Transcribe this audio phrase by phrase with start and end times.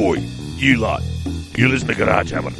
[0.00, 0.16] Oi,
[0.56, 1.02] you lot.
[1.58, 2.52] You listen to Garage Hammer.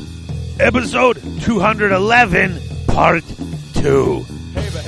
[0.59, 3.25] Episode 211, Part
[3.77, 4.25] 2.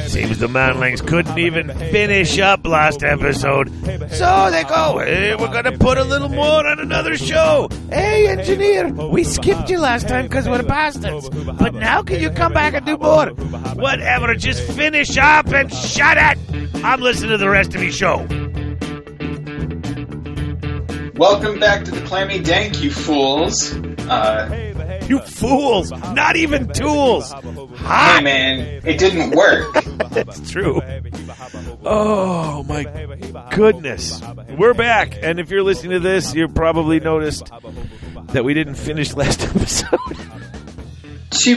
[0.07, 3.71] Seems the manlings couldn't even finish up last episode.
[4.11, 7.71] So they go, hey, we're going to put a little more on another show.
[7.91, 11.30] Hey, engineer, we skipped you last time because we're bastards.
[11.30, 13.29] But now can you come back and do more?
[13.77, 16.85] Whatever, just finish up and shut it.
[16.85, 18.27] I'm listening to the rest of your show.
[21.22, 23.72] Welcome back to the Clammy Dank, you fools.
[23.72, 25.93] Uh, You fools!
[25.93, 27.32] Not even tools!
[27.32, 29.72] hey man, it didn't work.
[30.11, 30.82] That's true.
[31.85, 32.83] Oh my
[33.53, 34.20] goodness.
[34.58, 35.16] We're back.
[35.22, 37.48] And if you're listening to this, you probably noticed
[38.30, 40.00] that we didn't finish last episode.
[41.41, 41.52] She,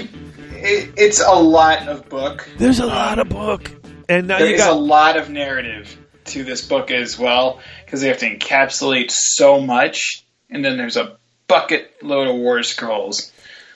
[0.51, 2.47] it, it's a lot of book.
[2.59, 3.71] There's a lot of book.
[4.07, 7.62] And now There you is a got lot of narrative to this book as well
[7.96, 11.15] because they have to encapsulate so much, and then there's a
[11.48, 13.32] bucket load of war scrolls.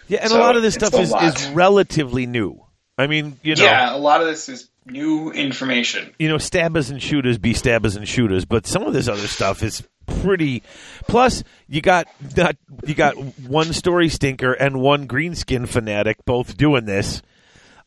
[0.10, 1.24] Yeah, and a lot of this stuff is, lot.
[1.24, 2.62] is relatively new.
[2.98, 6.14] I mean, you know, Yeah, a lot of this is new information.
[6.20, 9.64] you know, stabbers and shooters be stabbers and shooters, but some of this other stuff
[9.64, 10.64] is pretty.
[11.08, 16.84] Plus, you got not you got one story stinker and one greenskin fanatic both doing
[16.84, 17.22] this.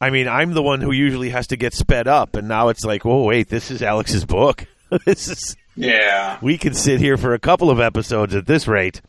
[0.00, 2.86] I mean, I'm the one who usually has to get sped up, and now it's
[2.86, 4.67] like, oh wait, this is Alex's book.
[5.05, 9.00] this is Yeah, we could sit here for a couple of episodes at this rate,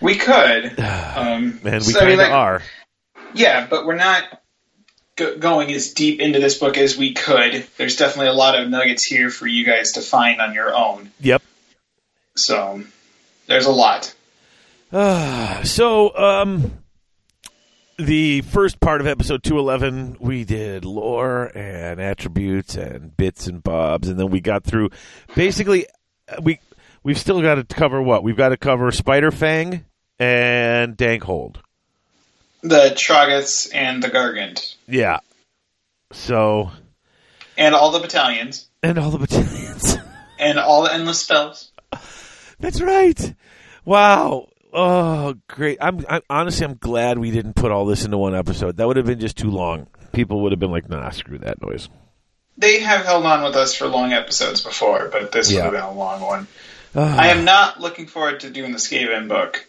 [0.00, 0.78] we could.
[1.16, 2.62] Um, and we so, kind of like, are.
[3.34, 4.24] Yeah, but we're not
[5.14, 7.64] go- going as deep into this book as we could.
[7.78, 11.12] There's definitely a lot of nuggets here for you guys to find on your own.
[11.20, 11.40] Yep.
[12.36, 12.82] So
[13.46, 14.14] there's a lot.
[15.64, 16.72] So, um,
[17.96, 24.08] the first part of episode 211, we did lore and attributes and bits and bobs,
[24.08, 24.90] and then we got through
[25.34, 25.92] basically, uh,
[26.28, 26.60] Uh, we,
[27.02, 28.22] we've still got to cover what?
[28.22, 29.84] We've got to cover Spider Fang
[30.18, 31.56] and Dankhold.
[32.62, 34.74] The Troggoths and the Gargant.
[34.88, 35.18] Yeah.
[36.12, 36.70] So,
[37.58, 38.68] And all the battalions.
[38.82, 39.96] and all the battalions.
[40.36, 41.70] And all the endless spells.
[42.58, 43.34] That's right.
[43.84, 44.48] Wow.
[44.72, 45.78] Oh, great.
[45.80, 48.76] I'm, I'm honestly, I'm glad we didn't put all this into one episode.
[48.76, 49.86] That would have been just too long.
[50.12, 51.88] People would have been like, nah, screw that noise.
[52.56, 55.64] They have held on with us for long episodes before, but this Yeah.
[55.68, 56.46] would have been a long one.
[56.94, 57.18] Ah.
[57.20, 59.66] I am not looking forward to doing the Skaven book.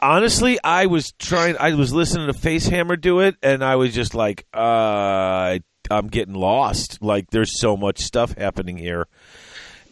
[0.00, 1.56] honestly, I was trying.
[1.58, 5.60] I was listening to Facehammer do it, and I was just like, uh, I-
[5.90, 6.98] I'm getting lost.
[7.02, 9.06] Like, there's so much stuff happening here,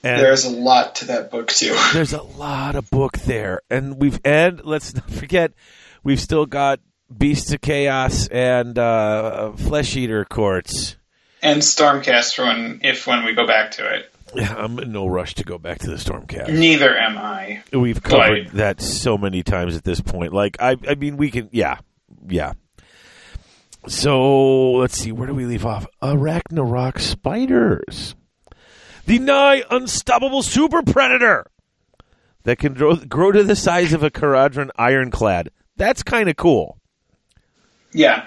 [0.05, 1.75] and There's a lot to that book too.
[1.95, 5.53] there's a lot of book there, and we've and let's not forget,
[6.05, 6.81] we've still got
[7.17, 10.97] Beasts of Chaos and uh, Flesh Eater Courts.
[11.43, 14.13] And Stormcast when if when we go back to it.
[14.35, 16.53] Yeah, I'm in no rush to go back to the Stormcast.
[16.53, 17.63] Neither am I.
[17.73, 18.53] We've covered Right.
[18.55, 20.35] that so many times at this point.
[20.35, 21.79] Like, I, I mean, we can, yeah,
[22.29, 22.53] yeah.
[23.87, 25.87] So let's see, where do we leave off?
[26.03, 28.15] Arachnarok spiders,
[29.07, 31.47] the nigh unstoppable super predator
[32.43, 35.51] that can grow, grow to the size of a Kharadron ironclad.
[35.77, 36.77] That's kind of cool.
[37.93, 38.27] Yeah.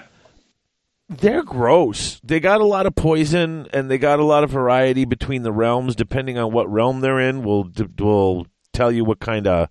[1.18, 2.20] They're gross.
[2.24, 5.52] They got a lot of poison, and they got a lot of variety between the
[5.52, 5.94] realms.
[5.94, 9.68] Depending on what realm they're in, will will tell you what kind of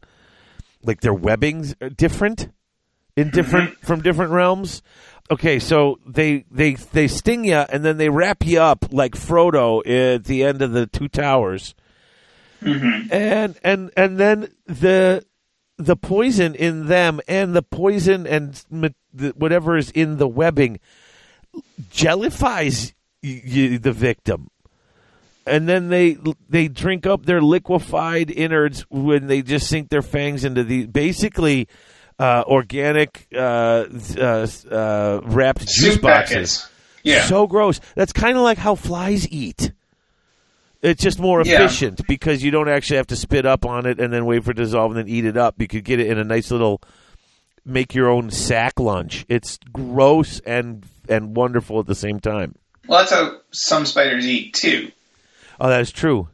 [0.84, 2.50] like their webbings are different
[3.16, 3.35] in mm-hmm.
[3.35, 4.81] different from different realms.
[5.29, 9.79] Okay, so they they they sting you, and then they wrap you up like Frodo
[9.85, 11.73] at the end of the Two Towers,
[12.62, 13.12] mm-hmm.
[13.12, 15.25] and and and then the
[15.78, 18.63] the poison in them and the poison and
[19.13, 20.79] the, whatever is in the webbing
[21.90, 24.50] jellifies y- y- the victim
[25.46, 26.18] and then they
[26.50, 31.68] they drink up their liquefied innards when they just sink their fangs into the basically
[32.20, 33.86] uh, organic uh,
[34.18, 36.70] uh, uh, wrapped juice boxes.
[37.03, 37.24] Yeah.
[37.24, 37.80] So gross.
[37.96, 39.72] That's kind of like how flies eat.
[40.84, 41.64] It's just more Yeah.
[41.64, 44.52] efficient because you don't actually have to spit up on it and then wait for
[44.52, 45.59] it to dissolve and then eat it up.
[45.59, 46.80] You could get it in a nice little
[47.66, 49.26] make your own sack lunch.
[49.28, 52.55] It's gross and and wonderful at the same time.
[52.87, 54.91] well, that's how some spiders eat too.
[55.59, 56.29] Oh, that is true.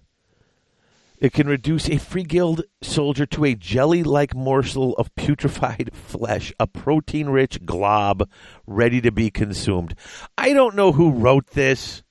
[1.20, 6.54] It can reduce a free guild soldier to a jelly like morsel of putrefied flesh,
[6.60, 8.30] a protein rich glob
[8.68, 9.96] ready to be consumed.
[10.38, 12.04] I don't know who wrote this,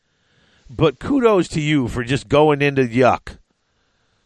[0.68, 3.38] but kudos to you for just going into yuck.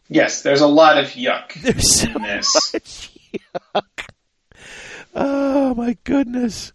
[0.09, 2.49] Yes, there's a lot of yuck There's so in this.
[2.73, 3.17] much
[3.73, 3.83] yuck.
[5.13, 6.71] Oh my goodness.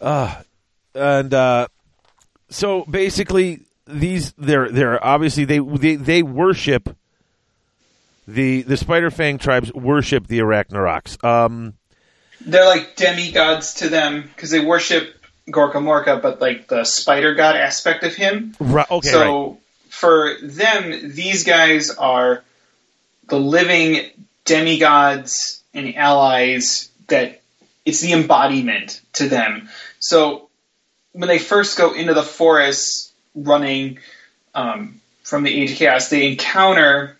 [0.00, 0.42] Uh,
[0.94, 1.68] and uh,
[2.48, 6.96] so basically these they're they're obviously they they they worship
[8.26, 11.22] the the Spider Fang tribes worship the Arachnaroks.
[11.24, 11.74] Um,
[12.40, 15.14] They're like demigods to them because they worship
[15.50, 18.54] Gorka Morka, but like the spider god aspect of him.
[18.60, 19.58] right, okay, so right.
[19.88, 22.42] for them, these guys are
[23.28, 24.10] the living
[24.44, 27.40] demigods and allies that
[27.84, 29.68] it's the embodiment to them.
[29.98, 30.49] So
[31.12, 33.98] when they first go into the forest running
[34.54, 37.18] um, from the Age of Chaos, they encounter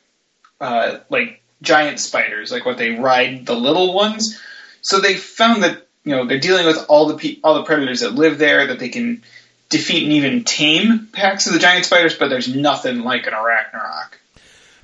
[0.60, 4.40] uh, like giant spiders, like what they ride the little ones.
[4.82, 8.00] So they found that you know they're dealing with all the pe- all the predators
[8.00, 9.22] that live there that they can
[9.68, 14.12] defeat and even tame packs of the giant spiders, but there's nothing like an Arachnarok.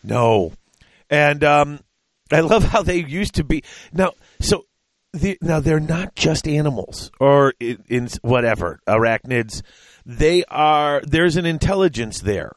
[0.03, 0.53] No,
[1.11, 1.81] and um,
[2.31, 4.13] I love how they used to be now.
[4.41, 4.65] So
[5.17, 9.63] the, now they're not just animals or in, in whatever arachnids.
[10.05, 11.01] They are.
[11.05, 12.53] There's an intelligence there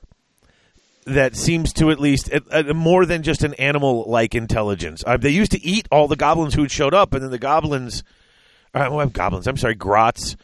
[1.06, 2.30] that seems to at least
[2.76, 5.04] more than just an animal-like intelligence.
[5.06, 7.40] Uh, they used to eat all the goblins who had showed up, and then the
[7.40, 8.04] goblins,
[8.74, 9.48] uh, well, goblins.
[9.48, 10.36] I'm sorry, grots,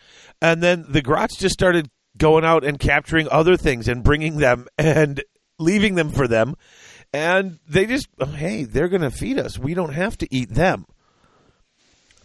[0.42, 4.68] and then the grots just started going out and capturing other things and bringing them
[4.78, 5.24] and
[5.60, 6.56] leaving them for them,
[7.14, 9.60] and they just, oh, hey, they're going to feed us.
[9.60, 10.86] We don't have to eat them.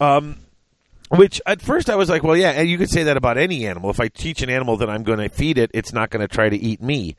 [0.00, 0.38] Um,
[1.10, 3.66] which at first I was like, well, yeah, and you could say that about any
[3.66, 3.90] animal.
[3.90, 6.28] If I teach an animal that I'm going to feed it, it's not going to
[6.28, 7.16] try to eat me.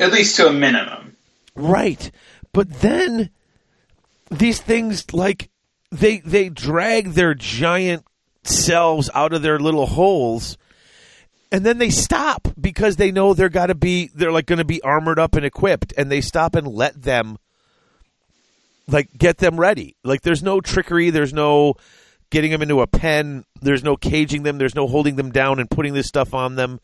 [0.00, 1.16] At least to a minimum.
[1.54, 2.10] Right.
[2.52, 3.30] But then
[4.30, 5.50] these things like
[5.90, 8.04] they they drag their giant
[8.42, 10.58] selves out of their little holes
[11.52, 14.64] and then they stop because they know they're got to be they're like going to
[14.64, 17.38] be armored up and equipped and they stop and let them
[18.88, 19.96] like get them ready.
[20.04, 21.74] Like there's no trickery, there's no
[22.30, 25.70] getting them into a pen, there's no caging them, there's no holding them down and
[25.70, 26.80] putting this stuff on them.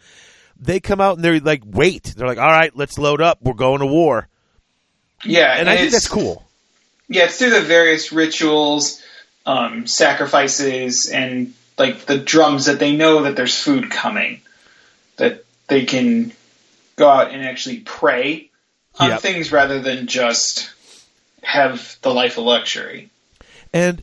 [0.59, 3.39] They come out and they're like, "Wait." They're like, "All right, let's load up.
[3.43, 4.29] We're going to war."
[5.25, 6.45] Yeah, And I think that's cool.
[7.09, 9.01] Yeah, it's through the various rituals,
[9.47, 14.41] um, sacrifices, and like the drums that they know that there's food coming,
[15.17, 16.33] that they can
[16.97, 18.51] go out and actually pray
[18.99, 19.21] on Yep.
[19.21, 20.71] things rather than just
[21.43, 23.11] have the life of luxury.
[23.73, 24.03] And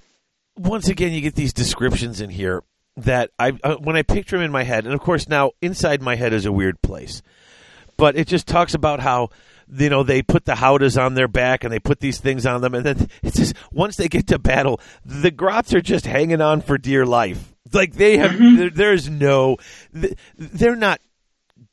[0.58, 2.64] once again, you get these descriptions in here
[2.98, 6.02] that I, uh, when I picture them in my head, and of course now inside
[6.02, 7.22] my head is a weird place,
[7.98, 9.30] but it just talks about how
[9.72, 12.62] you know they put the howdahs on their back and they put these things on
[12.62, 16.42] them, and then it's just once they get to battle, the grots are just hanging
[16.42, 17.54] on for dear life.
[17.72, 19.58] Like they have, there, there's no,
[19.94, 21.00] they're not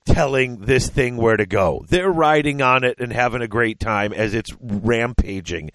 [0.06, 1.84] telling this thing where to go.
[1.88, 5.70] They're riding on it and having a great time as it's rampaging.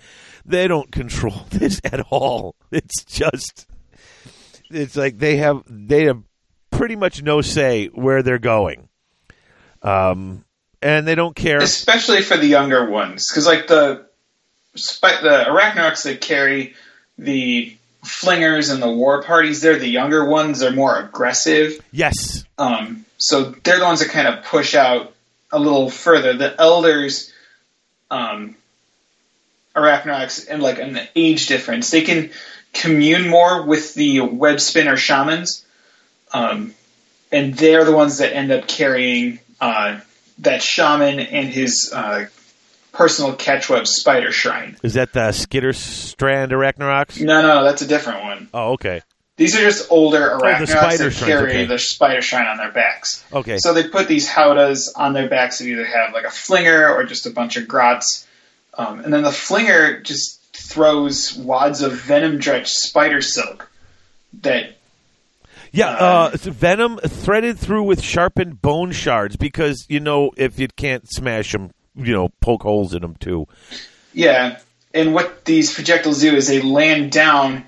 [0.45, 2.55] They don't control this at all.
[2.71, 3.67] It's just
[4.69, 6.23] it's like they have they have
[6.71, 8.87] pretty much no say where they're going.
[9.81, 10.45] Um
[10.81, 11.59] and they don't care.
[11.59, 14.07] especially for the younger ones, because like the
[14.73, 16.73] the Arachnox that carry
[17.17, 20.59] the flingers and the war parties, they're the younger ones.
[20.61, 22.45] They're more aggressive, Yes.
[22.57, 25.13] um, so they're the ones that kind of push out
[25.51, 26.33] a little further.
[26.33, 27.31] The elders,
[28.09, 28.55] um,
[29.75, 32.31] Arachnox, and like an age difference, they can
[32.73, 35.63] commune more with the web spinner shamans,
[36.33, 36.73] um,
[37.31, 39.99] and they're the ones that end up carrying uh,
[40.39, 42.25] that shaman and his uh,
[42.91, 44.77] personal catchweb spider shrine.
[44.81, 47.21] Is that the Skitter Strand Arachnaroks?
[47.21, 48.49] No, no, that's a different one.
[48.51, 49.01] Oh, okay.
[49.37, 51.65] These are just older arachnids arachnoids spider that carry okay.
[51.65, 53.23] the spider shrine on their backs.
[53.31, 53.57] Okay.
[53.57, 57.05] So they put these howdahs on their backs that either have like a flinger or
[57.05, 58.27] just a bunch of grots.
[58.77, 63.71] Um, and then the flinger just throws wads of venom drenched spider silk
[64.41, 64.75] that
[65.71, 70.67] Yeah, uh, it's venom threaded through with sharpened bone shards because you know if you
[70.67, 73.47] can't smash them, you know, poke holes in them too.
[74.13, 74.59] Yeah,
[74.93, 77.65] and what these projectiles do is they land down,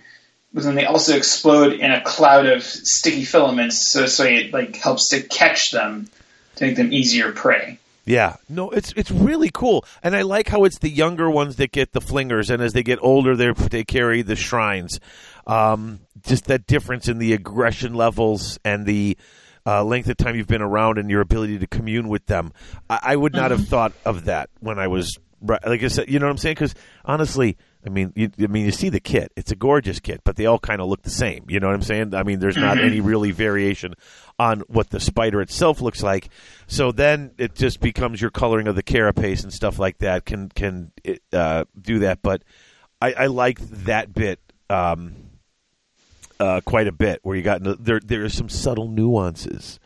[0.53, 4.75] but then they also explode in a cloud of sticky filaments, so so it like
[4.75, 6.07] helps to catch them
[6.55, 7.79] to make them easier prey.
[8.05, 11.71] Yeah, no, it's it's really cool, and I like how it's the younger ones that
[11.71, 14.99] get the flingers, and as they get older, they they carry the shrines.
[15.47, 19.17] Um, just that difference in the aggression levels and the
[19.65, 22.53] uh, length of time you've been around and your ability to commune with them.
[22.89, 26.09] I, I would not have thought of that when I was like I said.
[26.09, 26.55] You know what I'm saying?
[26.55, 30.21] Because honestly, I mean, you, I mean, you see the kit; it's a gorgeous kit,
[30.23, 31.45] but they all kind of look the same.
[31.49, 32.15] You know what I'm saying?
[32.15, 33.93] I mean, there's not any really variation
[34.39, 36.29] on what the spider itself looks like.
[36.67, 40.49] So then it just becomes your coloring of the carapace and stuff like that can
[40.49, 40.91] can
[41.33, 42.21] uh, do that.
[42.21, 42.43] But
[43.01, 45.15] I, I like that bit um,
[46.39, 47.99] uh, quite a bit, where you got there.
[47.99, 49.79] There are some subtle nuances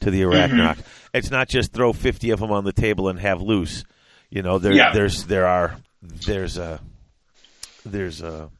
[0.00, 0.78] to the arachnarok.
[1.14, 3.84] It's not just throw fifty of them on the table and have loose.
[4.30, 4.92] You know, there Yeah.
[4.92, 6.80] there's there are there's a
[7.84, 8.50] there's a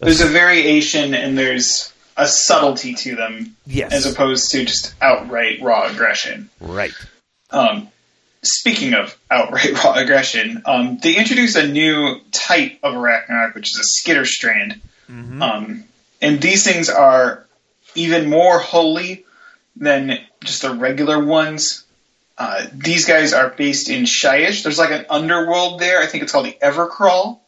[0.00, 5.60] There's a variation and there's a subtlety to them yes, as opposed to just outright
[5.62, 6.50] raw aggression.
[6.60, 6.92] right.
[7.50, 7.88] Um,
[8.42, 13.80] speaking of outright raw aggression, um, they introduced a new type of Arachnarok, which is
[13.80, 14.80] a skitter strand.
[15.10, 15.42] Mhm.
[15.42, 15.84] Um,
[16.20, 17.46] and these things are
[17.94, 19.24] even more holy
[19.76, 21.84] than just the regular ones.
[22.38, 24.62] Uh, these guys are based in Shyish.
[24.62, 26.00] There's like an underworld there.
[26.00, 27.40] I think it's called the Evercrawl,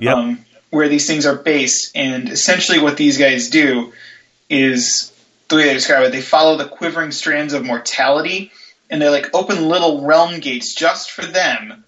[0.00, 0.16] Yep.
[0.16, 1.92] um, where these things are based.
[1.96, 3.92] And essentially, what these guys do
[4.48, 5.12] is
[5.48, 6.12] the way they describe it.
[6.12, 8.52] They follow the quivering strands of mortality,
[8.88, 11.84] and they like open little realm gates just for them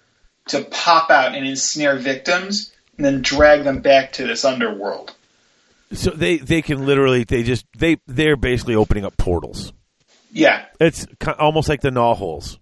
[0.49, 5.15] to pop out and ensnare victims, and then drag them back to this underworld.
[5.93, 9.71] so they they can literally they just they they're basically opening up portals.
[10.35, 11.05] Yeah, It's
[11.37, 12.57] almost like the gnaw holes.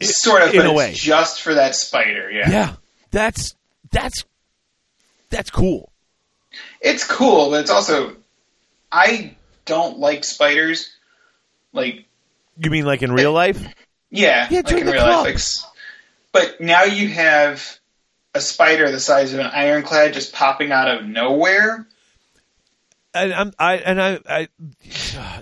[0.00, 0.92] sort of, in but a it's way.
[0.94, 2.30] just for that spider.
[2.30, 2.50] Yeah.
[2.50, 2.72] Yeah,
[3.10, 3.54] that's
[3.96, 4.24] that's
[5.30, 5.90] that's cool.
[6.80, 8.16] it's cool, but it's also
[8.92, 9.34] I
[9.64, 10.90] don't like spiders.
[11.72, 12.04] Like,
[12.58, 13.60] You mean like in real life?
[14.10, 15.26] yeah, Yeah, like in real club.
[15.26, 15.34] life.
[15.34, 15.72] Like,
[16.32, 17.78] but now you have
[18.34, 21.86] a spider the size of an ironclad just popping out of nowhere.
[23.14, 24.48] and I'm I and I, I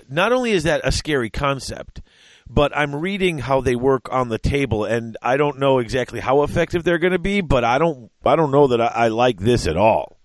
[0.09, 2.01] not only is that a scary concept,
[2.49, 6.43] but I'm reading how they work on the table, and I don't know exactly how
[6.43, 9.39] effective they're going to be, but I don't I don't know that I, I like
[9.39, 10.17] this at all.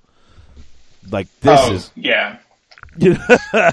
[1.10, 2.38] Like this oh, is yeah.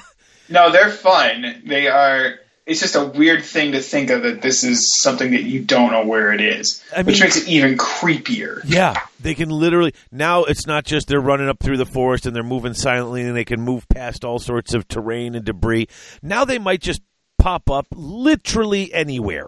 [0.50, 1.62] No, they're fun.
[1.66, 2.36] They are.
[2.66, 5.92] It's just a weird thing to think of that this is something that you don't
[5.92, 8.62] know where it is, I which mean- makes it even creepier.
[8.66, 12.36] yeah, they can literally now it's not just they're running up through the forest and
[12.36, 15.88] they're moving silently and they can move past all sorts of terrain and debris.
[16.22, 17.01] Now they might just
[17.38, 19.48] pop up literally anywhere.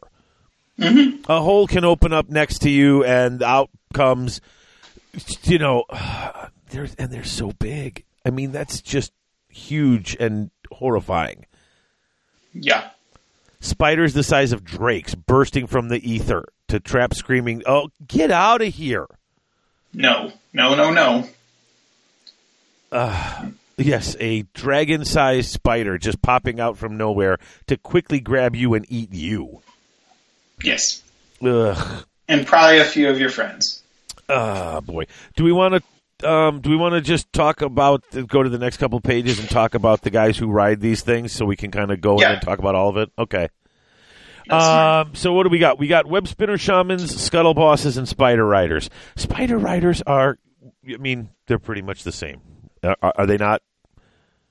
[0.80, 1.30] Mm-hmm.
[1.30, 4.40] A hole can open up next to you, and out comes,
[5.44, 5.84] you know,
[6.70, 8.06] they're and they're so big.
[8.26, 9.12] I mean, that's just
[9.50, 11.46] huge and horrifying.
[12.54, 12.90] Yeah.
[13.60, 18.62] Spiders the size of drakes bursting from the ether to trap screaming, "Oh, get out
[18.62, 19.08] of here!"
[19.94, 20.32] No.
[20.54, 20.76] No.
[20.76, 21.28] No.
[22.92, 23.44] No.
[23.80, 29.14] Yes, a dragon-sized spider just popping out from nowhere to quickly grab you and eat
[29.14, 29.62] you.
[30.62, 31.02] Yes.
[31.42, 32.06] Ugh.
[32.28, 33.82] And probably a few of your friends.
[34.28, 35.06] Ah, boy.
[35.36, 35.82] Do we want
[36.22, 36.30] to?
[36.30, 39.50] Um, do we want to just talk about go to the next couple pages and
[39.50, 42.28] talk about the guys who ride these things, so we can kind of go in
[42.28, 43.10] and talk about all of it?
[43.18, 43.48] Okay.
[44.50, 45.80] Um, so what do we got?
[45.80, 48.90] We got web spinner shamans, scuttle bosses, and spider riders.
[49.16, 50.38] Spider riders are,
[50.92, 52.42] I mean, they're pretty much the same.
[52.84, 53.62] Uh, Are, are they not?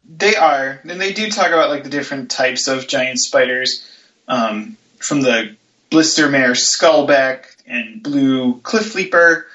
[0.08, 3.86] They are, and they do talk about like the different types of giant spiders,
[4.26, 5.54] um, from the
[5.90, 9.46] blister mare skullback and blue cliff leaper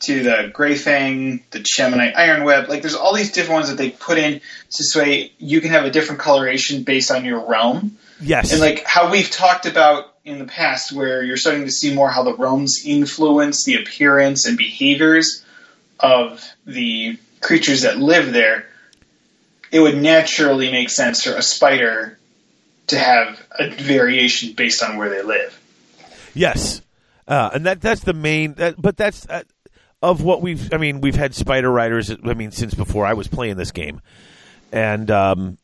[0.00, 2.68] to the gray fang, the chamonite ironweb.
[2.68, 5.70] Like, there's all these different ones that they put in so this way you can
[5.70, 8.52] have a different coloration based on your realm, Yes.
[8.52, 12.10] and like how we've talked about in the past, where you're starting to see more
[12.10, 15.44] how the realms influence the appearance and behaviors
[16.00, 18.66] of the creatures that live there,
[19.74, 22.16] it would naturally make sense for a spider
[22.86, 25.60] to have a variation based on where they live.
[26.32, 26.80] Yes,
[27.26, 28.54] uh, and that that's the main.
[28.54, 29.42] That, but that's uh,
[30.00, 30.72] of what we've.
[30.72, 32.08] I mean, we've had spider riders.
[32.10, 34.00] I mean, since before I was playing this game,
[34.70, 35.58] and um,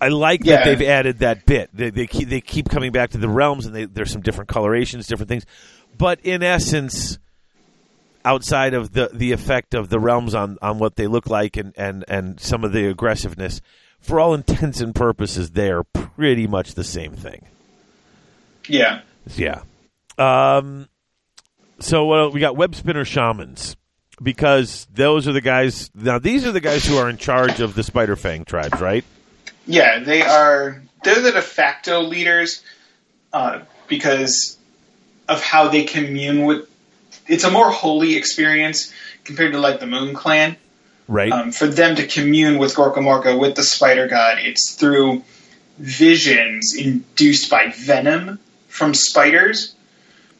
[0.00, 1.68] I like that they've added that bit.
[1.74, 4.48] They, they keep they keep coming back to the realms, and they, there's some different
[4.48, 5.44] colorations, different things.
[5.98, 7.18] But in essence,
[8.24, 11.72] outside of the the effect of the realms on on what they look like and
[11.76, 13.60] and and some of the aggressiveness,
[14.00, 17.46] for all intents and purposes, they are pretty much the same thing.
[18.66, 19.00] Yeah.
[19.36, 19.62] Yeah.
[20.18, 20.88] Um,
[21.80, 23.76] so uh, we got web spinner shamans
[24.22, 25.90] because those are the guys.
[25.94, 29.04] Now these are the guys who are in charge of the Spider Fang tribes, right?
[29.66, 30.82] Yeah, they are.
[31.04, 32.62] They're the de facto leaders
[33.32, 34.58] uh, because
[35.28, 36.68] of how they commune with.
[37.28, 38.92] It's a more holy experience
[39.24, 40.56] compared to like the Moon Clan.
[41.06, 41.32] Right.
[41.32, 45.22] Um, for them to commune with Gorkamorka, with the Spider God, it's through
[45.78, 49.74] visions induced by venom from spiders.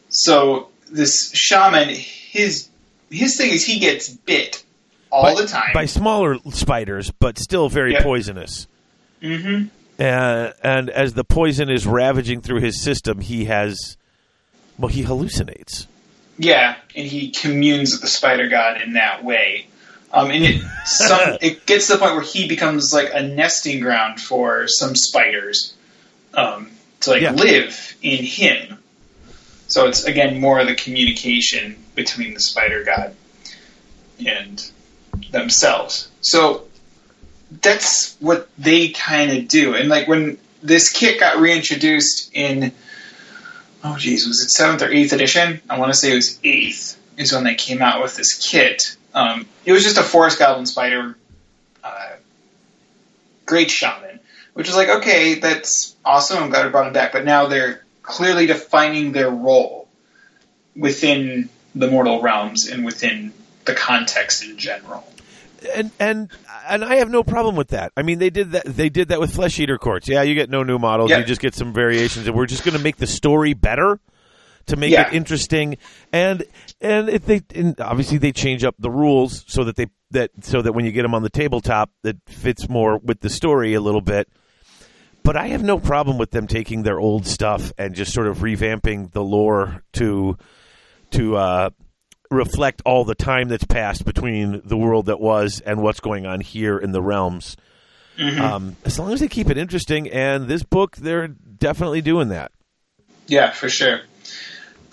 [0.09, 2.67] So this shaman, his
[3.09, 4.63] his thing is he gets bit
[5.11, 5.71] all by, the time.
[5.73, 8.03] by smaller spiders, but still very Yeah.
[8.03, 8.67] poisonous.
[9.21, 9.63] hmm
[9.99, 13.97] Uh, and as the poison is ravaging through his system, he has.
[14.77, 15.87] Well, he hallucinates.
[16.39, 19.67] Yeah, and he communes with the spider god in that way.
[20.11, 23.81] Um, and it some it gets to the point where he becomes like a nesting
[23.81, 25.75] ground for some spiders
[26.33, 27.33] um, to like Yeah.
[27.33, 28.77] live in him.
[29.67, 33.15] So it's again more of the communication between the spider god
[34.25, 34.71] and
[35.31, 36.09] themselves.
[36.21, 36.63] So
[37.61, 39.75] that's what they kind of do.
[39.75, 42.71] And like when this kit got reintroduced in
[43.83, 45.61] oh geez, was it seventh or eighth edition?
[45.69, 48.95] I want to say it was eighth is when they came out with this kit.
[49.13, 51.17] Um, it was just a forest goblin spider,
[51.83, 52.11] uh,
[53.45, 54.19] great shaman,
[54.53, 56.43] which was like okay, that's awesome.
[56.43, 57.11] I'm glad I brought him back.
[57.11, 59.87] But now they're clearly defining their role
[60.75, 63.33] within the mortal realms and within
[63.65, 65.05] the context in general.
[65.75, 66.31] And and
[66.67, 67.91] and I have no problem with that.
[67.97, 68.65] I mean, they did that.
[68.65, 70.07] They did that with Flesh Eater Courts.
[70.07, 71.09] Yeah, you get no new models.
[71.09, 71.19] Yeah.
[71.19, 73.99] You just get some variations, and we're just going to make the story better
[74.67, 75.07] to make Yeah.
[75.07, 75.77] it interesting.
[76.13, 76.43] And
[76.81, 80.61] and if they and obviously they change up the rules so that they that so
[80.61, 83.81] that when you get them on the tabletop, that fits more with the story a
[83.81, 84.27] little bit.
[85.23, 88.37] But I have no problem with them taking their old stuff and just sort of
[88.39, 90.37] revamping the lore to
[91.11, 91.69] to uh,
[92.31, 96.41] reflect all the time that's passed between the world that was and what's going on
[96.41, 97.57] here in the realms.
[98.19, 102.51] Um, as long as they keep it interesting, and this book, they're definitely doing that.
[103.27, 104.01] Yeah, for sure.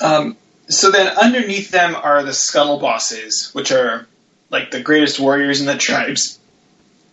[0.00, 0.36] Um,
[0.68, 4.06] so then underneath them are the scuttle bosses, which are
[4.50, 6.38] like the greatest warriors in the tribes.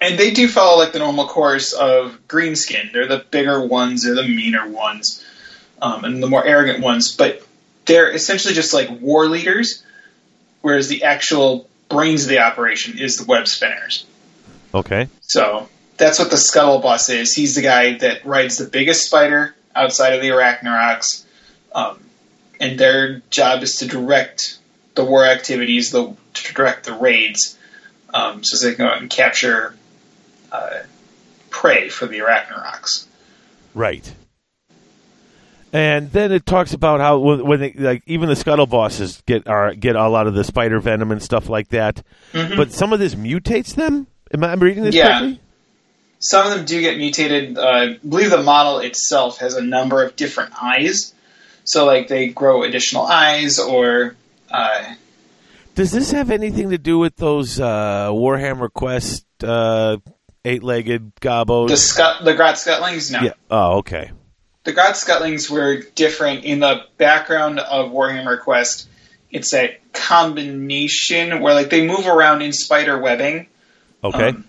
[0.01, 2.91] And they do follow like the normal course of greenskin.
[2.91, 5.25] They're the bigger ones, they're the meaner ones,
[5.81, 7.15] um, and the more arrogant ones.
[7.15, 7.41] But
[7.85, 9.83] they're essentially just like war leaders,
[10.63, 14.05] whereas the actual brains of the operation is the web spinners.
[14.73, 15.07] Okay.
[15.21, 17.33] So that's what the scuttle boss is.
[17.33, 21.25] He's the guy that rides the biggest spider outside of the Arachnaroks,
[21.75, 21.99] um,
[22.59, 24.57] and their job is to direct
[24.95, 27.57] the war activities, the to direct the raids,
[28.13, 29.75] um, so they can go out and capture
[30.51, 30.79] uh,
[31.49, 33.05] prey for the Arachnaroks.
[33.73, 34.11] Right.
[35.73, 39.47] And then it talks about how when when they, like even the scuttle bosses get
[39.47, 42.99] are get a lot of the spider venom and stuff like that, but some of
[42.99, 44.05] this mutates them.
[44.31, 45.07] Am I I'm reading this Yeah.
[45.19, 45.39] correctly?
[46.19, 47.57] Some of them do get mutated.
[47.57, 51.13] Uh, I believe the model itself has a number of different eyes,
[51.63, 54.15] so like they grow additional eyes or.
[54.51, 54.93] Uh,
[55.73, 59.97] Does this have anything to do with those uh, Warhammer Quest uh,
[60.45, 61.69] eight-legged gobos?
[61.69, 63.21] the scut, the Grot Scuttlings, no.
[63.21, 63.33] yeah.
[63.49, 64.11] Oh, okay.
[64.63, 68.87] The Grot Scuttlings were different in the background of Warhammer Quest.
[69.29, 73.47] It's a combination where like they move around in spider webbing,
[74.03, 74.29] Okay.
[74.29, 74.45] Um,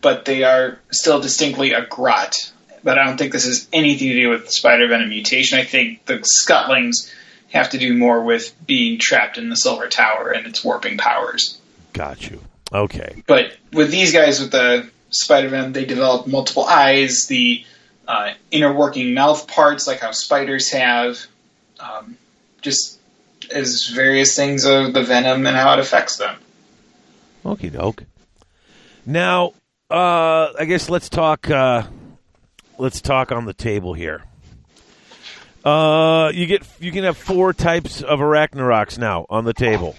[0.00, 2.52] but they are still distinctly a grot.
[2.84, 5.58] But I don't think this has anything to do with spider venom mutation.
[5.58, 7.10] I think the Scuttlings
[7.52, 11.58] have to do more with being trapped in the Silver Tower and its warping powers.
[11.92, 12.40] Got you.
[12.72, 13.22] Okay.
[13.26, 17.64] But with these guys with the spider venom, they develop multiple eyes, the
[18.06, 21.18] uh, inner working mouth parts, like how spiders have,
[21.80, 22.16] um,
[22.60, 22.98] just
[23.50, 26.36] as various things of the venom and how it affects them.
[27.44, 28.04] Okie doke.
[29.04, 29.52] Now,
[29.90, 31.50] uh, I guess let's talk.
[31.50, 31.84] Uh,
[32.78, 34.22] let's talk on the table here.
[35.64, 39.96] Uh, you get you can have four types of arachnaroks now on the table.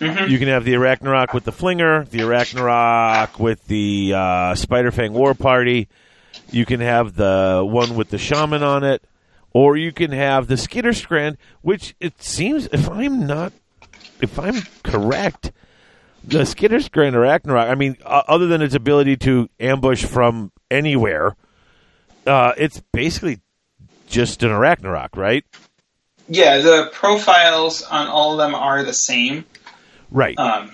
[0.00, 5.12] You can have the arachnarok with the flinger, the arachnarok with the uh, spider fang
[5.12, 5.88] war party.
[6.50, 9.02] You can have the one with the shaman on it,
[9.52, 13.52] or you can have the skitter strand, which it seems, if I'm not,
[14.20, 15.52] if I'm correct,
[16.24, 17.68] the skitter strand or arachnarok.
[17.68, 21.36] I mean, uh, other than its ability to ambush from anywhere,
[22.26, 23.40] uh, it's basically
[24.06, 25.44] just an arachnarok, right?
[26.28, 29.44] Yeah, the profiles on all of them are the same.
[30.10, 30.38] Right.
[30.38, 30.72] Um,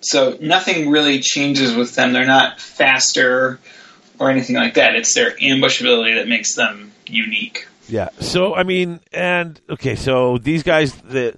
[0.00, 2.12] so nothing really changes with them.
[2.12, 3.58] They're not faster
[4.20, 4.94] or anything like that.
[4.94, 7.66] It's their ambush ability that makes them unique.
[7.88, 8.10] Yeah.
[8.20, 11.36] So I mean, and okay, so these guys, the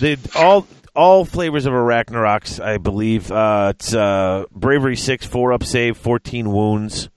[0.00, 3.32] the all all flavors of Arachnaroks, I believe.
[3.32, 7.08] Uh, it's uh, bravery six, four up save, fourteen wounds.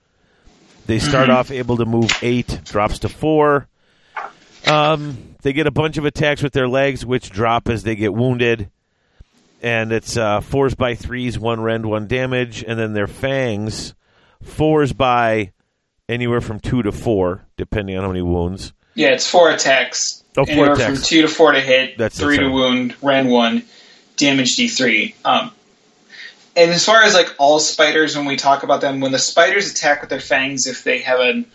[0.85, 3.67] They start off able to move eight, drops to four.
[4.65, 8.11] Um, they get a bunch of attacks with their legs, which drop as they get
[8.11, 8.71] wounded.
[9.61, 13.93] And it's uh, fours by threes, one rend, one damage, and then their fangs,
[14.43, 15.51] fours by
[16.07, 18.73] anywhere from two to four, depending on how many wounds.
[18.95, 20.23] Yeah, it's four attacks.
[20.37, 20.99] Oh, four anywhere attacks.
[20.99, 23.63] from two to four to hit, That's three to wound, ran one,
[24.17, 25.15] damage D three.
[25.23, 25.51] Um,
[26.55, 29.71] and as far as like all spiders, when we talk about them, when the spiders
[29.71, 31.45] attack with their fangs, if they have an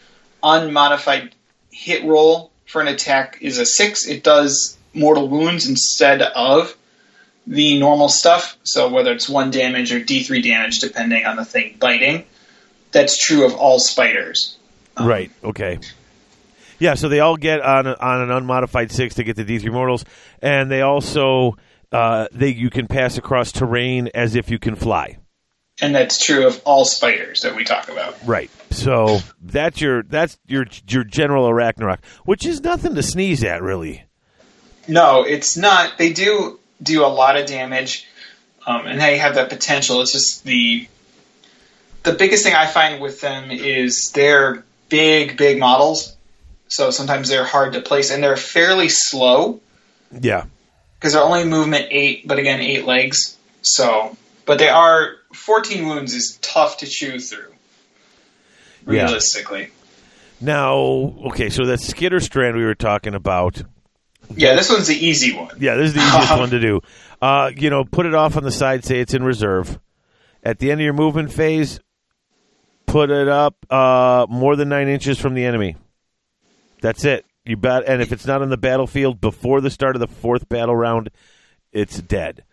[0.43, 1.35] unmodified
[1.71, 6.75] hit roll for an attack is a six, it does mortal wounds instead of
[7.47, 8.57] the normal stuff.
[8.63, 12.25] So whether it's one damage or D three damage, depending on the thing biting.
[12.95, 14.57] That's true of all spiders.
[14.99, 15.31] Right.
[15.43, 15.81] Okay.
[16.79, 19.73] Yeah, so they all get on on an unmodified six to get the D three
[19.73, 20.05] mortals,
[20.41, 21.57] and they also
[21.93, 25.19] uh, they you can pass across terrain as if you can fly.
[25.83, 28.17] And that's true of all spiders that we talk about.
[28.25, 28.51] Right.
[28.71, 34.05] So that's your that's your your general Arachnarok, which is nothing to sneeze at, really.
[34.87, 35.99] No, it's not.
[35.99, 38.07] They do do a lot of damage,
[38.67, 40.01] um, and they have that potential.
[40.03, 40.87] It's just the
[42.05, 46.17] the biggest thing I find with them is they're big, big models.
[46.69, 49.61] So sometimes they're hard to place, and they're fairly slow
[50.21, 50.45] Yeah.
[50.99, 53.37] because they're only movement eight, but again eight legs.
[53.63, 57.53] So, but they are fourteen wounds is tough to chew through.
[58.87, 59.03] Yeah.
[59.05, 59.71] Realistically,
[60.41, 60.75] Now,
[61.29, 63.63] okay, so that skitter strand we were talking about.
[64.37, 65.57] yeah, this one's the easy one.
[65.59, 66.81] Yeah, this is the easiest one to do.
[67.23, 69.79] Uh, you know, put it off on the side, say it's in reserve.
[70.43, 71.81] At the end of your movement phase,
[72.95, 75.75] put it up uh, more than nine inches from the enemy.
[76.81, 77.27] That's it.
[77.45, 77.83] You bet.
[77.89, 81.11] And if it's not on the battlefield before the start of the fourth battle round,
[81.73, 82.45] it's dead.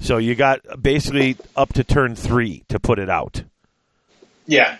[0.00, 3.42] So you got basically up to turn three to put it out,
[4.46, 4.78] Yeah,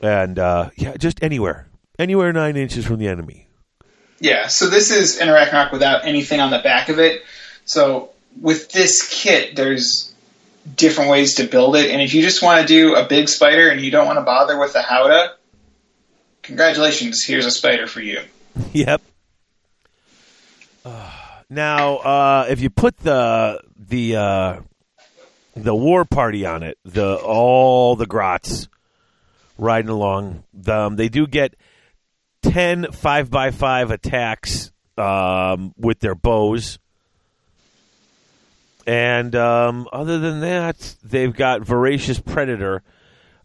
[0.00, 1.66] and uh, yeah, just anywhere,
[1.98, 3.48] anywhere nine inches from the enemy.
[4.20, 7.22] Yeah, so this is an Arachnarok without anything on the back of it.
[7.64, 10.14] So with this kit, there's
[10.74, 13.68] different ways to build it, and if you just want to do a big spider
[13.68, 15.34] and you don't want to bother with the Howdah,
[16.42, 18.20] congratulations, here's a spider for you.
[18.72, 19.02] Yep.
[20.82, 21.10] Uh,
[21.50, 24.60] now, uh, if you put the the uh,
[25.54, 28.68] the war party on it, the all the grots
[29.58, 31.54] riding along, um, they do get
[32.42, 36.78] 10 5 by 5 attacks um, with their bows.
[38.86, 42.82] And um, other than that, they've got Voracious Predator.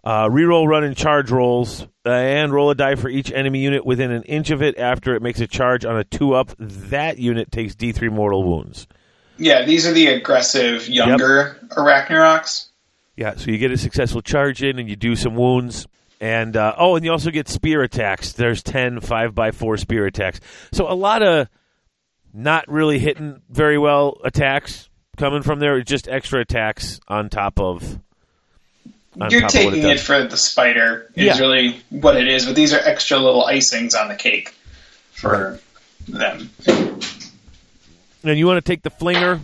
[0.04, 3.86] Uh, reroll, run, and charge rolls, uh, and roll a die for each enemy unit
[3.86, 6.52] within an inch of it after it makes a charge on a two up.
[6.58, 8.88] That unit takes D3 mortal wounds.
[9.38, 12.70] Yeah, these are the aggressive, younger Arachnaroks.
[13.16, 15.88] Yeah, so you get a successful charge in and you do some wounds.
[16.20, 18.34] And uh, oh, and you also get spear attacks.
[18.34, 20.40] There's 10 5 by 4 spear attacks.
[20.72, 21.48] So a lot of
[22.34, 28.00] not really hitting very well attacks coming from there, just extra attacks on top of.
[29.20, 31.40] on You're top of taking it it, for the spider, is Yeah.
[31.40, 34.54] really what it is, but these are extra little icings on the cake
[35.12, 35.60] for
[36.08, 36.50] them.
[38.24, 39.42] And you want to take the flinger?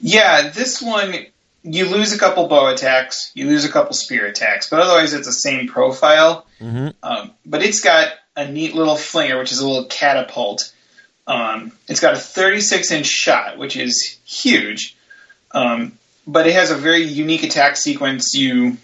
[0.00, 1.14] Yeah, this one
[1.62, 5.26] you lose a couple bow attacks, you lose a couple spear attacks, but otherwise it's
[5.26, 6.46] the same profile.
[6.60, 6.88] Mm-hmm.
[7.02, 10.72] Um, but it's got a neat little flinger, which is a little catapult.
[11.30, 14.96] Um, it's got a 36 inch shot, which is huge.
[15.52, 15.92] Um,
[16.26, 18.34] but it has a very unique attack sequence.
[18.34, 18.78] You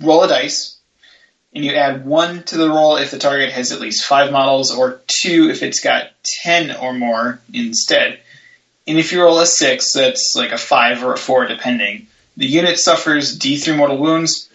[0.00, 0.76] roll a dice,
[1.54, 4.76] and you add one to the roll if the target has at least five models,
[4.76, 6.10] or two if it's got
[6.42, 8.18] 10 or more instead.
[8.88, 12.08] And if you roll a six, that's like a five or a four, depending.
[12.36, 14.48] The unit suffers D3 mortal wounds,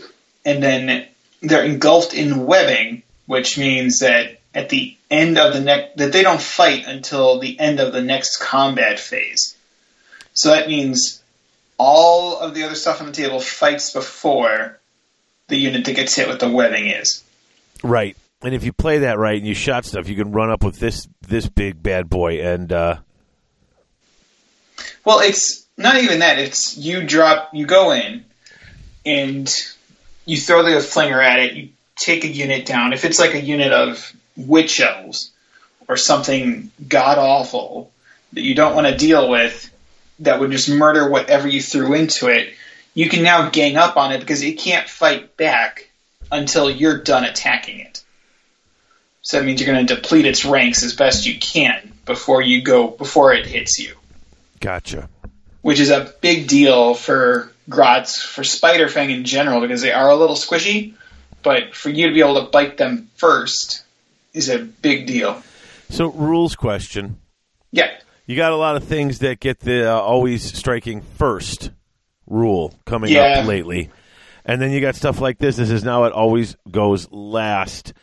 [0.44, 1.08] and then
[1.42, 6.24] they're engulfed in webbing, which means that at the end of the next, that they
[6.24, 9.56] don't fight until the end of the next combat phase.
[10.34, 11.22] So that means
[11.78, 14.80] all of the other stuff on the table fights before
[15.48, 17.24] the unit that gets hit with the webbing is.
[17.84, 18.17] Right.
[18.41, 20.80] And if you play that right and you shot stuff, you can run up with
[20.80, 22.98] this this big bad boy and uh,
[25.06, 26.39] Well, it's not even that.
[26.39, 28.26] It's you drop, you go in,
[29.06, 29.56] and
[30.26, 31.54] you throw the flinger at it.
[31.54, 32.93] You take a unit down.
[32.93, 35.32] If it's like a unit of witch elves
[35.88, 37.91] or something god awful
[38.34, 39.73] that you don't want to deal with,
[40.19, 42.54] that would just murder whatever you threw into it,
[42.93, 45.89] you can now gang up on it because it can't fight back
[46.32, 48.04] until you're done attacking it.
[49.21, 52.62] So that means you're going to deplete its ranks as best you can before you
[52.62, 53.95] go before it hits you
[54.60, 55.10] gotcha.
[55.62, 60.15] which is a big deal for grots, for Spiderfang in general, because they are a
[60.15, 60.93] little squishy.
[61.43, 63.84] But for you to be able to bite them first
[64.38, 65.41] is a big deal.
[65.89, 67.17] So rules question.
[67.71, 67.89] Yeah,
[68.26, 71.71] You got a lot of things that get the uh, always striking first
[72.26, 73.39] rule coming Yeah.
[73.41, 73.89] up lately.
[74.45, 75.58] And then you got stuff like this.
[75.58, 77.93] This is now it always goes last.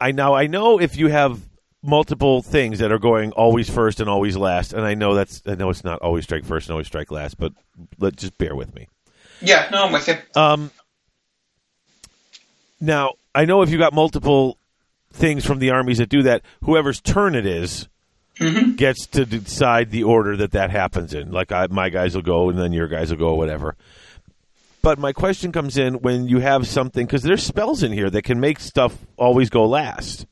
[0.00, 1.40] I now I know if you have
[1.82, 5.54] multiple things that are going always first and always last, and I know that's I
[5.54, 7.52] know it's not always strike first and always strike last, but
[7.98, 8.88] let just bear with me.
[9.40, 10.16] yeah, no, I'm with you.
[10.34, 10.70] Um,
[12.80, 14.58] now I know if you got multiple
[15.16, 17.88] things from the armies that do that, whoever's turn it is
[18.38, 18.76] Mhm.
[18.76, 21.32] gets to decide the order that that happens in.
[21.32, 23.76] Like I, my guys will go, and then your guys will go, whatever.
[24.82, 28.22] But my question comes in when you have something because there's spells in here that
[28.22, 30.26] can make stuff always go last.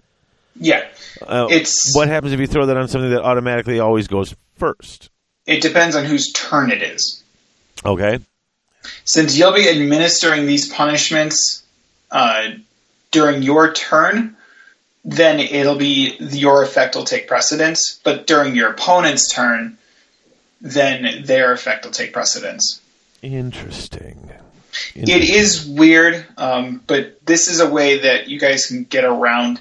[0.60, 0.84] Yeah,
[1.26, 5.10] Uh, It's- what happens if you throw that on something that automatically always goes first?
[5.46, 7.22] it depends on whose turn it is.
[7.84, 8.18] Okay.
[9.04, 11.62] Since you'll be administering these punishments
[12.10, 12.50] uh,
[13.10, 14.36] during your turn,
[15.04, 18.00] then it'll be your effect will take precedence.
[18.02, 19.78] But during your opponent's turn,
[20.60, 22.80] then their effect will take precedence.
[23.22, 24.30] Interesting.
[24.94, 29.60] It is weird, um, but this is a way that you guys can get around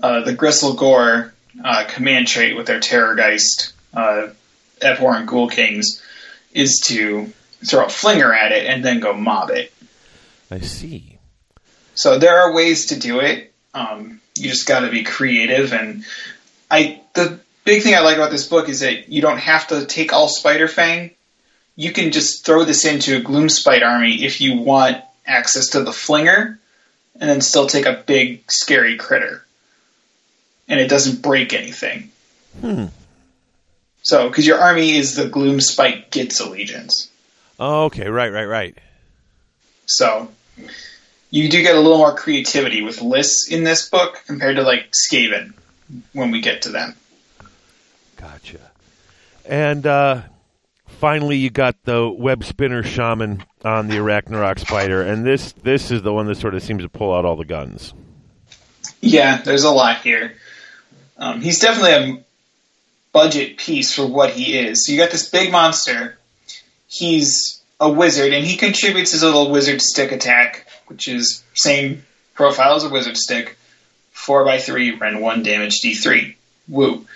[0.00, 4.28] uh, the Gristlegore uh, command trait with their Terrorgeist uh,
[4.80, 6.02] Abhorrent Ghoul Kings
[6.52, 7.32] is to
[7.64, 9.72] throw a flinger at it and then go mob it.
[10.50, 11.18] I see.
[11.94, 13.52] So there are ways to do it.
[13.74, 16.04] Um, you just got to be creative, and
[16.70, 19.86] I the big thing I like about this book is that you don't have to
[19.86, 21.10] take all Spider Fang.
[21.76, 25.92] You can just throw this into a Gloomspite army if you want access to the
[25.92, 26.58] flinger,
[27.20, 29.44] and then still take a big scary critter,
[30.68, 32.10] and it doesn't break anything.
[32.60, 32.86] Hmm.
[34.02, 37.08] So, because your army is the Gloomspite Gitz allegiance.
[37.60, 38.08] Oh, okay.
[38.08, 38.32] Right.
[38.32, 38.46] Right.
[38.46, 38.76] Right.
[39.86, 40.28] So
[41.32, 44.92] you do get a little more creativity with lists in this book compared to like
[44.92, 45.54] Skaven
[46.12, 46.94] when we get to them.
[48.16, 48.58] Gotcha.
[49.46, 50.22] And uh,
[50.86, 56.02] finally, you got the web spinner shaman on the Arachnarok spider, and this this is
[56.02, 57.94] the one that sort of seems to pull out all the guns.
[59.00, 60.34] Yeah, there's a lot here.
[61.16, 62.24] Um, he's definitely a
[63.12, 64.86] budget piece for what he is.
[64.86, 66.18] So you got this big monster.
[66.88, 72.76] He's a wizard, and he contributes his little wizard stick attack, which is same profile
[72.76, 73.56] as a wizard stick.
[74.12, 76.36] Four by three, rend one damage, D three.
[76.68, 77.06] Woo.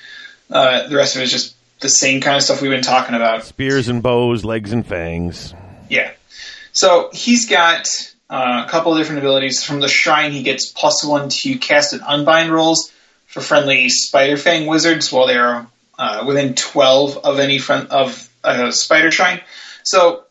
[0.50, 3.14] Uh, the rest of it is just the same kind of stuff we've been talking
[3.14, 3.44] about.
[3.44, 5.54] Spears and bows, legs and fangs.
[5.90, 6.10] Yeah.
[6.72, 7.86] So he's got
[8.30, 9.62] uh, a couple of different abilities.
[9.62, 12.90] From the shrine, he gets plus one to cast and unbind rolls
[13.26, 15.66] for friendly Spider Fang wizards while they are
[15.98, 19.42] uh, within twelve of any friend of a Spider Shrine.
[19.82, 20.24] So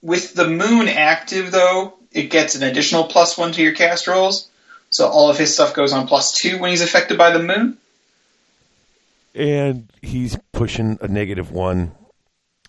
[0.00, 4.48] with the moon active, though, it gets an additional plus one to your cast rolls.
[4.90, 7.78] So all of his stuff goes on plus two when he's affected by the moon.
[9.34, 11.94] And he's pushing a negative one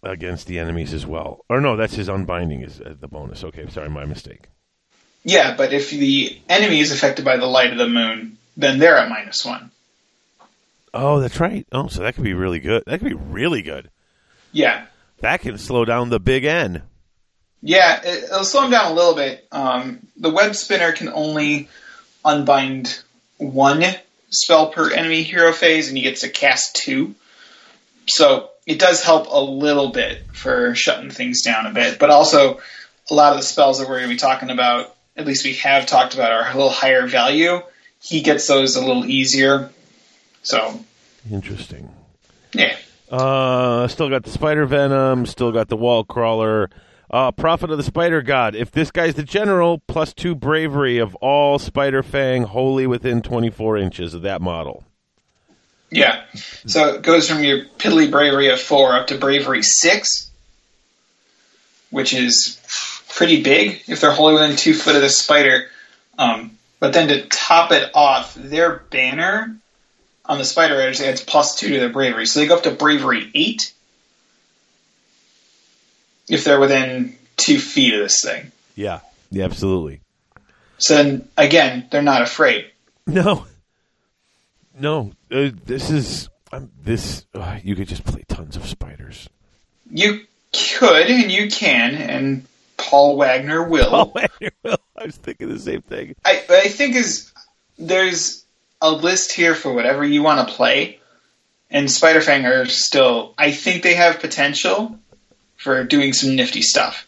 [0.04, 1.44] against the enemies as well.
[1.50, 3.44] Or no, that's his unbinding is uh, the bonus.
[3.44, 4.50] Okay, sorry, my mistake.
[5.24, 8.98] Yeah, but if the enemy is affected by the light of the moon, then they're
[8.98, 9.72] at minus one.
[10.94, 11.68] Oh, that's right.
[11.72, 12.84] Oh, so that could be really good.
[12.86, 13.90] That could be really good.
[14.52, 14.86] Yeah.
[15.20, 16.84] That can slow down the big N.
[17.62, 19.46] Yeah, it, it'll slow him down a little bit.
[19.52, 21.70] Um, the web spinner can only
[22.24, 23.02] unbind
[23.38, 23.84] one
[24.30, 27.16] spell per enemy hero phase, and he gets to cast two.
[28.08, 32.00] So it does help a little bit for shutting things down a bit.
[32.00, 32.60] But also,
[33.10, 35.56] a lot of the spells that we're going to be talking about, at least we
[35.56, 37.62] have talked about, are a little higher value.
[38.02, 39.70] He gets those a little easier.
[40.44, 40.80] So,
[41.30, 41.90] Interesting.
[42.54, 42.78] yeah.
[43.12, 45.26] Uh, still got the spider venom.
[45.26, 46.70] Still got the wall crawler.
[47.12, 48.56] Uh, prophet of the spider god.
[48.56, 53.50] If this guy's the general, plus two bravery of all spider fang wholly within twenty
[53.50, 54.84] four inches of that model.
[55.90, 56.24] Yeah.
[56.68, 60.30] So it goes from your piddly bravery of four up to bravery six,
[61.90, 62.60] which is
[63.10, 65.66] pretty big if they're wholly within two foot of the spider.
[66.20, 69.58] Um, but then to top it off, their banner
[70.26, 72.28] on the spider edge adds plus two to their bravery.
[72.28, 73.74] So they go up to bravery eight
[76.30, 78.52] if they're within two feet of this thing.
[78.76, 79.00] Yeah,
[79.32, 80.02] yeah, absolutely.
[80.78, 82.72] So then again, they're not afraid.
[83.08, 83.48] No,
[84.78, 85.14] no.
[85.32, 87.26] Uh, this is um, this.
[87.34, 89.28] Uh, you could just play tons of spiders.
[89.90, 92.46] You could and you can, and
[92.78, 93.90] Paul Wagner will.
[93.92, 94.14] Oh,
[94.96, 96.14] I was thinking the same thing.
[96.24, 97.34] I, I think is
[97.80, 98.46] there's
[98.80, 101.00] a list here for whatever you want to play,
[101.72, 103.34] and Spiderfang are still.
[103.40, 104.99] I think they have potential
[105.60, 107.06] for doing some nifty stuff.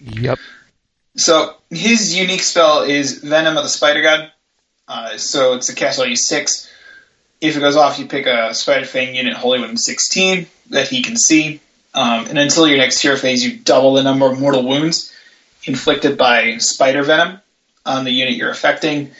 [0.00, 0.38] Yep.
[1.16, 4.30] So his unique spell is Venom of the Spider God.
[4.86, 6.70] Uh, so it's a cast value six.
[7.40, 11.02] If it goes off, you pick a Spider Fang unit Wholly within 16 that he
[11.02, 11.60] can see.
[11.94, 15.12] Um, and until your next hero phase, you double the number of mortal wounds
[15.64, 17.40] inflicted by Spider Venom
[17.86, 19.10] on the unit you're affecting.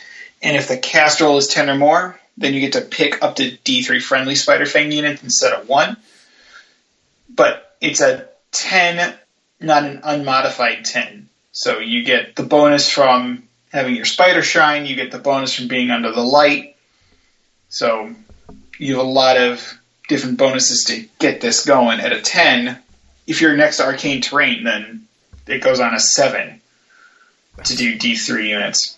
[0.42, 3.36] And if the cast roll is 10 or more, then you get to pick up
[3.36, 5.96] to D3 friendly Spider Fang units instead of 1.
[7.36, 9.14] But it's a 10,
[9.60, 11.28] not an unmodified 10.
[11.52, 15.68] So you get the bonus from having your spider shrine, you get the bonus from
[15.68, 16.76] being under the light.
[17.68, 18.14] So
[18.78, 22.00] you have a lot of different bonuses to get this going.
[22.00, 22.78] At a 10,
[23.26, 25.06] if you're next to arcane terrain, then
[25.46, 26.60] it goes on a 7
[27.64, 28.96] to do D3 units.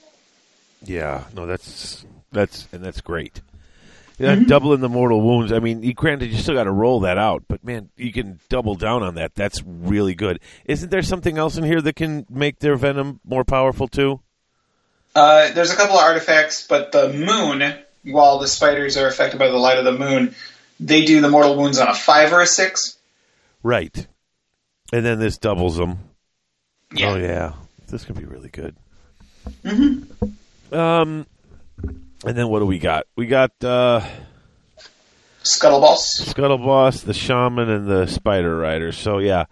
[0.85, 3.41] Yeah, no, that's that's and that's great.
[4.19, 5.53] Yeah, doubling the mortal wounds.
[5.53, 8.41] I mean, you, granted, you still got to roll that out, but man, you can
[8.49, 9.37] double down on that.
[9.37, 10.41] That's really good.
[10.65, 14.21] Isn't there something else in here that can make their venom more powerful too?
[15.15, 19.49] Uh, there's a couple of artifacts, but the moon, while the spiders are affected by
[19.49, 20.35] the light of the moon,
[20.81, 22.99] they do the mortal wounds on a five or a six.
[23.63, 24.07] Right.
[24.93, 25.99] And then this doubles them.
[26.93, 27.11] Yeah.
[27.11, 27.53] Oh yeah,
[27.89, 28.75] this could be really good.
[29.63, 30.75] Mm-hmm.
[30.75, 31.27] Um,
[32.25, 33.07] and then what do we got?
[33.17, 34.07] We got uh,
[35.43, 36.17] Scuttle Boss.
[36.19, 38.93] Scuttle Boss, the Shaman, and the Spider Rider.
[38.93, 39.45] So yeah,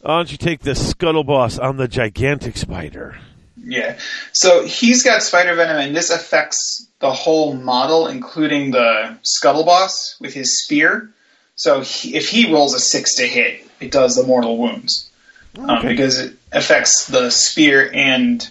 [0.00, 3.18] why don't you take the Scuttle Boss on the gigantic spider?
[3.56, 3.98] Yeah.
[4.32, 10.16] So he's got spider venom, and this affects the whole model, including the Scuttle Boss
[10.20, 11.10] with his spear.
[11.56, 15.10] So he, if he rolls a six to hit, it does the mortal wounds
[15.58, 18.48] um, because it affects the spear and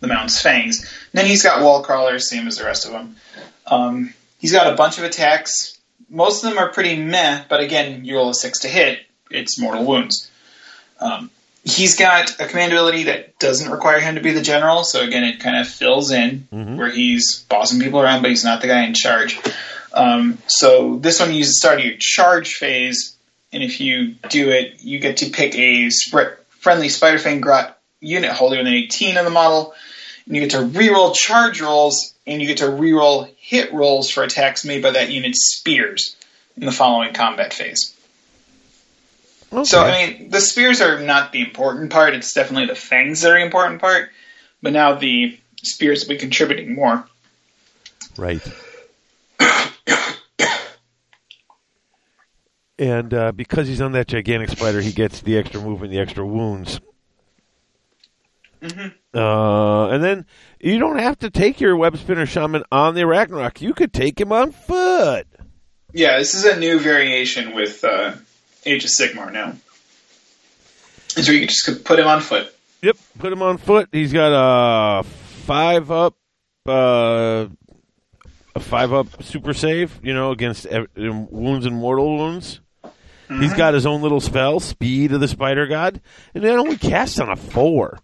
[0.00, 0.90] the mount's fangs.
[1.14, 3.14] And then he's got wall crawlers, same as the rest of them.
[3.68, 5.78] Um, he's got a bunch of attacks.
[6.10, 8.98] Most of them are pretty meh, but again, you roll a six to hit,
[9.30, 10.28] it's mortal wounds.
[10.98, 11.30] Um,
[11.62, 15.22] he's got a command ability that doesn't require him to be the general, so again,
[15.22, 18.84] it kind of fills in where he's bossing people around, but he's not the guy
[18.84, 19.38] in charge.
[19.92, 23.16] Um, so this one uses start of your charge phase,
[23.52, 27.78] and if you do it, you get to pick a sp- friendly Spider Fang Grot
[28.00, 29.74] unit holding within 18 of the model,
[30.26, 34.22] and you get to reroll charge rolls, and you get to reroll hit rolls for
[34.22, 36.16] attacks made by that unit's spears
[36.56, 37.94] in the following combat phase.
[39.52, 39.64] Okay.
[39.64, 42.14] So, I mean, the spears are not the important part.
[42.14, 44.10] It's definitely the fangs that are the important part.
[44.62, 47.06] But now the spears will be contributing more.
[48.16, 48.42] Right.
[52.78, 56.26] and uh, because he's on that gigantic spider, he gets the extra movement, the extra
[56.26, 56.80] wounds.
[59.14, 60.26] Uh, and then
[60.60, 63.60] you don't have to take your web spinner shaman on the Arachnarok.
[63.60, 65.26] You could take him on foot.
[65.92, 68.14] Yeah, this is a new variation with uh,
[68.66, 69.54] Age of Sigmar now.
[71.14, 72.52] Where you just could put him on foot.
[72.82, 73.88] Yep, put him on foot.
[73.92, 76.16] He's got a five up,
[76.66, 77.46] uh,
[78.56, 80.00] a five up super save.
[80.02, 82.60] You know, against ev- wounds and mortal wounds.
[83.28, 86.00] He's got his own little spell, Speed of the Spider God,
[86.34, 87.98] and then only casts on a four.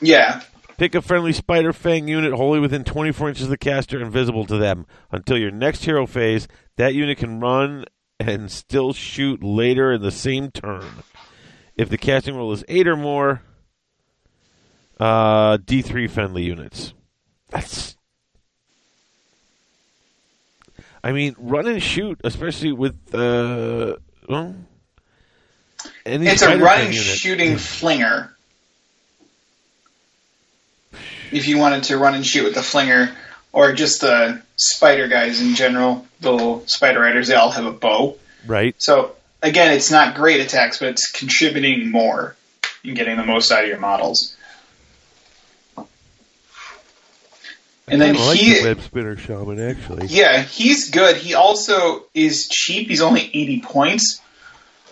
[0.00, 0.42] Yeah,
[0.76, 4.58] Pick a friendly Spider Fang unit wholly within 24 inches of the caster, invisible to
[4.58, 4.86] them.
[5.10, 7.86] Until your next hero phase, that unit can run
[8.20, 10.84] and still shoot later in the same turn.
[11.76, 13.42] If the casting roll is 8 or more,
[15.00, 16.92] uh, D3 friendly units.
[17.48, 17.96] That's.
[21.02, 23.14] I mean, run and shoot, especially with.
[23.14, 23.96] Uh,
[24.28, 24.56] well,
[26.04, 28.35] any it's a running shooting flinger.
[31.32, 33.14] If you wanted to run and shoot with the flinger,
[33.52, 37.72] or just the spider guys in general, the little spider riders, they all have a
[37.72, 38.16] bow.
[38.46, 38.74] Right.
[38.78, 42.36] So again, it's not great attacks, but it's contributing more
[42.84, 44.36] and getting the most out of your models.
[47.88, 50.08] And then I like he, the web spinner shaman actually.
[50.08, 51.16] yeah, he's good.
[51.16, 52.88] He also is cheap.
[52.88, 54.20] He's only eighty points,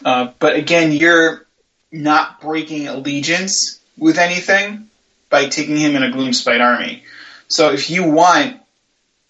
[0.05, 1.45] uh, but again, you're
[1.91, 4.91] not breaking allegiance with anything
[5.31, 7.03] by taking him in a Gloomspite army.
[7.49, 8.61] So if you want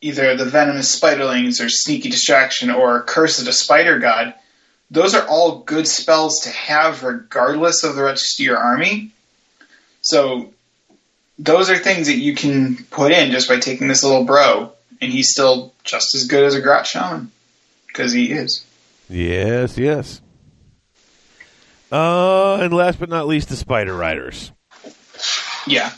[0.01, 4.35] either the venomous spiderlings or sneaky distraction or curse of the spider god,
[4.91, 9.11] those are all good spells to have regardless of the rest of your army.
[10.03, 10.53] So
[11.39, 15.11] those are things that you can put in just by taking this little bro, and
[15.11, 17.31] he's still just as good as a Grot Shaman
[17.87, 18.65] because he is.
[19.09, 20.21] Yes, yes.
[21.91, 24.53] Uh, and last but not least, the Spider Riders.
[25.67, 25.91] Yeah.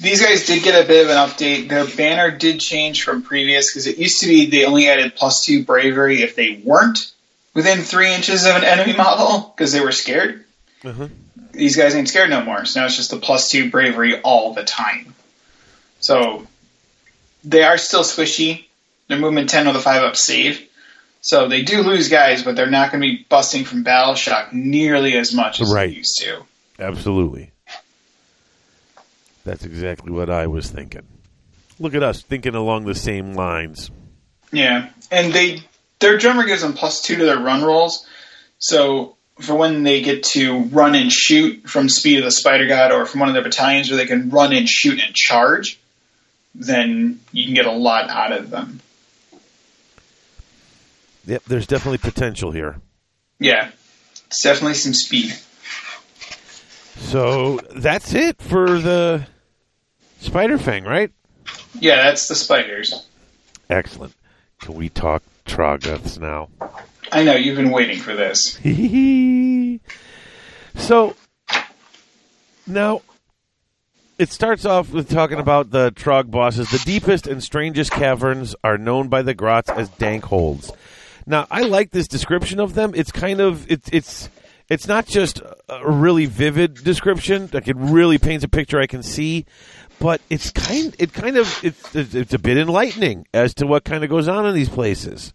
[0.00, 1.68] These guys did get a bit of an update.
[1.68, 5.44] Their banner did change from previous because it used to be they only added plus
[5.44, 6.98] two bravery if they weren't
[7.54, 10.44] within three inches of an enemy model because they were scared.
[10.84, 11.08] Uh-huh.
[11.50, 12.64] These guys ain't scared no more.
[12.64, 15.14] So now it's just the plus two bravery all the time.
[16.00, 16.46] So
[17.42, 18.66] they are still squishy.
[19.08, 20.64] They're movement 10 with a 5 up save.
[21.22, 24.52] So they do lose guys, but they're not going to be busting from battle shock
[24.52, 25.90] nearly as much as Right.
[25.90, 26.44] they used to.
[26.78, 27.50] Absolutely.
[29.48, 31.06] That's exactly what I was thinking.
[31.78, 33.90] Look at us thinking along the same lines.
[34.52, 35.62] Yeah, and they
[36.00, 38.06] their drummer gives them plus two to their run rolls.
[38.58, 42.92] So for when they get to run and shoot from Speed of the Spider God
[42.92, 45.80] or from one of their battalions where they can run and shoot and charge,
[46.54, 48.80] then you can get a lot out of them.
[51.24, 52.76] Yep, there's definitely potential here.
[53.38, 53.70] Yeah,
[54.26, 55.34] it's definitely some speed.
[56.98, 59.26] So that's it for the
[60.20, 61.10] Spider Fang, right?
[61.78, 63.06] Yeah, that's the spiders.
[63.70, 64.14] Excellent.
[64.60, 66.48] Can we talk Troggoths now?
[67.10, 68.58] I know you've been waiting for this.
[70.74, 71.16] so
[72.66, 73.02] now
[74.18, 76.70] it starts off with talking about the Trog bosses.
[76.70, 80.72] The deepest and strangest caverns are known by the grots as dank holds.
[81.26, 82.92] Now, I like this description of them.
[82.94, 84.28] It's kind of it's it's
[84.68, 87.48] it's not just a really vivid description.
[87.52, 89.46] Like it really paints a picture I can see,
[90.00, 94.04] but it's kind it kind of it's it's a bit enlightening as to what kind
[94.04, 95.32] of goes on in these places.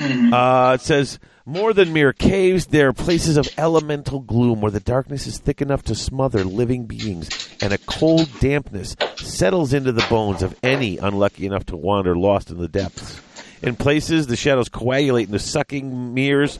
[0.00, 4.80] Uh, it says more than mere caves, they are places of elemental gloom where the
[4.80, 7.28] darkness is thick enough to smother living beings,
[7.60, 12.50] and a cold dampness settles into the bones of any unlucky enough to wander lost
[12.50, 13.20] in the depths.
[13.62, 16.58] In places, the shadows coagulate into sucking mirrors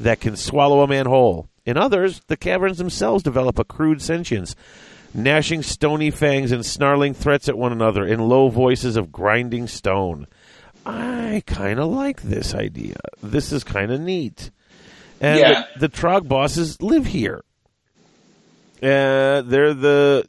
[0.00, 1.48] that can swallow a man whole.
[1.64, 4.54] In others, the caverns themselves develop a crude sentience,
[5.16, 10.26] gnashing stony fangs and snarling threats at one another in low voices of grinding stone.
[10.84, 12.96] I kind of like this idea.
[13.22, 14.50] This is kind of neat.
[15.20, 15.64] And Yeah.
[15.78, 17.42] the, the Trog bosses live here.
[18.82, 20.28] Uh, they're the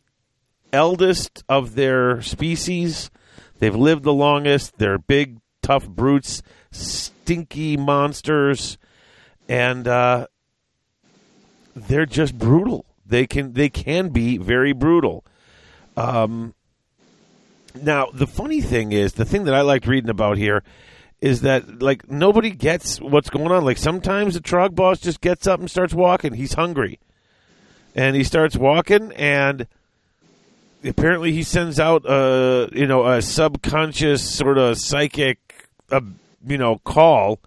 [0.72, 3.12] eldest of their species.
[3.60, 4.78] They've lived the longest.
[4.78, 8.78] They're big, tough brutes, stinky monsters,
[9.50, 10.28] and uh,
[11.76, 12.86] they're just brutal.
[13.08, 15.26] They can they can be very brutal.
[15.96, 16.54] Um,
[17.82, 20.64] now the funny thing is, the thing that I liked reading about here
[21.22, 23.64] is that like nobody gets what's going on.
[23.66, 26.34] Like sometimes the Trog boss just gets up and starts walking.
[26.34, 27.00] He's hungry,
[27.96, 29.68] and he starts walking and
[30.84, 35.40] apparently he sends out a you know a subconscious sort of psychic
[35.92, 36.02] uh,
[36.46, 37.40] you know call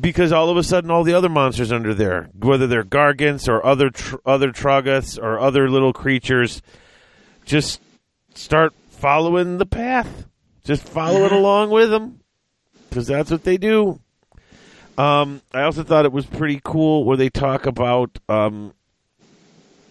[0.00, 3.64] because all of a sudden all the other monsters under there whether they're gargants or
[3.64, 6.60] other tr- other troggoths or other little creatures
[7.44, 7.80] just
[8.34, 10.26] start following the path.
[10.64, 12.20] Just follow it along with them
[12.88, 14.00] because that's what they do.
[14.98, 18.74] Um, I also thought it was pretty cool where they talk about um,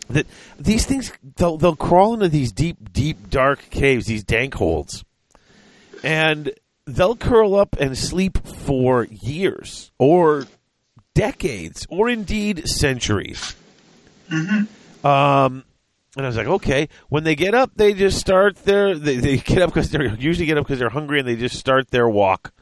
[0.10, 0.28] that
[0.60, 5.04] these things they'll they'll crawl into these deep, deep, dark caves, these dank holes,
[6.04, 6.52] and
[6.88, 10.48] they'll curl up and sleep for years or
[11.14, 13.56] decades or indeed centuries.
[15.04, 15.64] Um,
[16.16, 16.90] and I was like, okay.
[17.10, 20.46] When they get up, they just start their they, they get up because they're usually
[20.46, 22.54] get up because they're hungry and they just start their walk,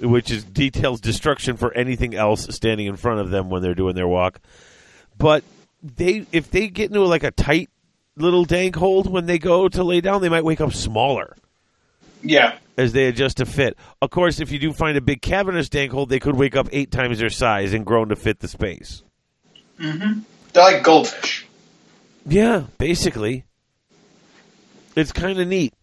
[0.00, 3.94] which is details destruction for anything else standing in front of them when they're doing
[3.94, 4.40] their walk.
[5.18, 5.42] But
[5.82, 7.70] they if they get into like a tight
[8.16, 11.36] little dank hold when they go to lay down, they might wake up smaller
[12.22, 12.58] Yeah.
[12.76, 13.76] as they adjust to fit.
[14.02, 16.68] Of course, if you do find a big cavernous dank hold, they could wake up
[16.72, 19.02] eight times their size and grown to fit the space.
[19.78, 20.14] They're
[20.54, 21.46] like goldfish.
[22.26, 23.44] Yeah, basically.
[24.94, 25.74] It's kind of neat.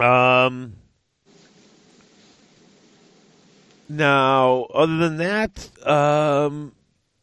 [0.00, 0.74] Um
[3.88, 6.72] now, other than that, um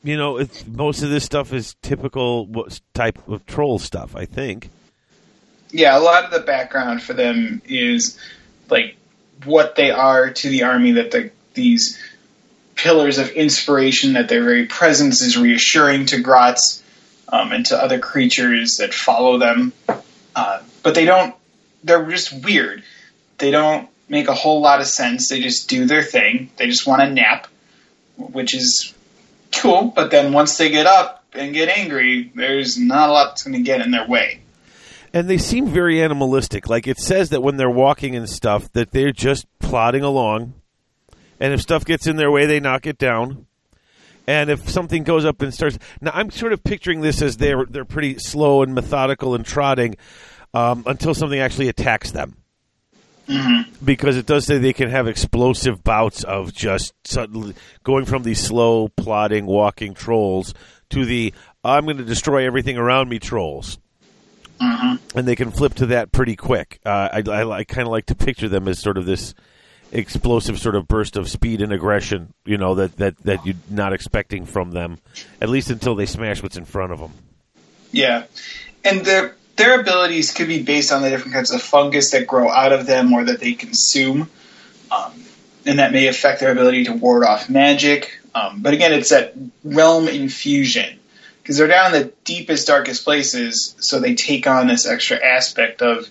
[0.04, 4.26] you know, it's, most of this stuff is typical what type of troll stuff, I
[4.26, 4.70] think.
[5.72, 8.20] Yeah, a lot of the background for them is
[8.70, 8.96] like
[9.46, 10.94] what they are to the army.
[10.94, 12.00] That the these
[12.76, 16.84] pillars of inspiration, that their very presence is reassuring to Grots
[17.30, 19.74] um, and to other creatures that follow them.
[20.36, 21.36] Uh, but they don't.
[21.84, 22.84] They're just weird.
[23.38, 25.30] They don't make a whole lot of sense.
[25.30, 26.52] They just do their thing.
[26.58, 27.48] They just want to nap,
[28.18, 28.94] which is
[29.56, 29.86] cool.
[29.96, 33.56] But then once they get up and get angry, there's not a lot that's going
[33.56, 34.42] to get in their way.
[35.14, 36.70] And they seem very animalistic.
[36.70, 40.54] Like it says that when they're walking and stuff, that they're just plodding along.
[41.40, 43.48] And if stuff gets in their way, they knock it down.
[44.28, 47.66] And if something goes up and starts, now I'm sort of picturing this as they're
[47.66, 49.96] they're pretty slow and methodical and trotting
[50.54, 52.38] um, until something actually attacks them.
[53.84, 58.40] Because it does say they can have explosive bouts of just suddenly going from these
[58.40, 60.54] slow, plodding, walking trolls
[60.90, 61.34] to the
[61.64, 63.80] I'm going to destroy everything around me trolls
[64.62, 66.80] and they can flip to that pretty quick.
[66.86, 69.34] Uh, I, I, I kind of like to picture them as sort of this
[69.92, 73.94] explosive sort of burst of speed and aggression, you know, that, that, that you're not
[73.94, 75.00] expecting from them,
[75.42, 77.12] at least until they smash what's in front of them.
[77.92, 78.24] Yeah,
[78.86, 82.50] and their their abilities could be based on the different kinds of fungus that grow
[82.50, 84.30] out of them or that they consume,
[84.90, 85.14] um,
[85.66, 88.18] and that may affect their ability to ward off magic.
[88.34, 89.34] Um, but again, it's that
[89.66, 91.01] realm infusion
[91.42, 95.82] because they're down in the deepest, darkest places, so they take on this extra aspect
[95.82, 96.08] of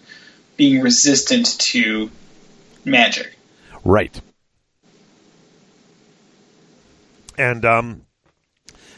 [0.56, 2.10] being resistant to
[2.84, 3.36] magic.
[3.84, 4.20] Right.
[7.38, 8.02] And um,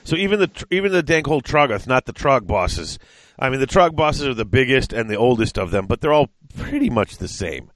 [0.05, 2.99] so even the even the Dankhold Troggoth, not the Trog bosses,
[3.39, 6.13] I mean, the Trog bosses are the biggest and the oldest of them, but they're
[6.13, 7.71] all pretty much the same.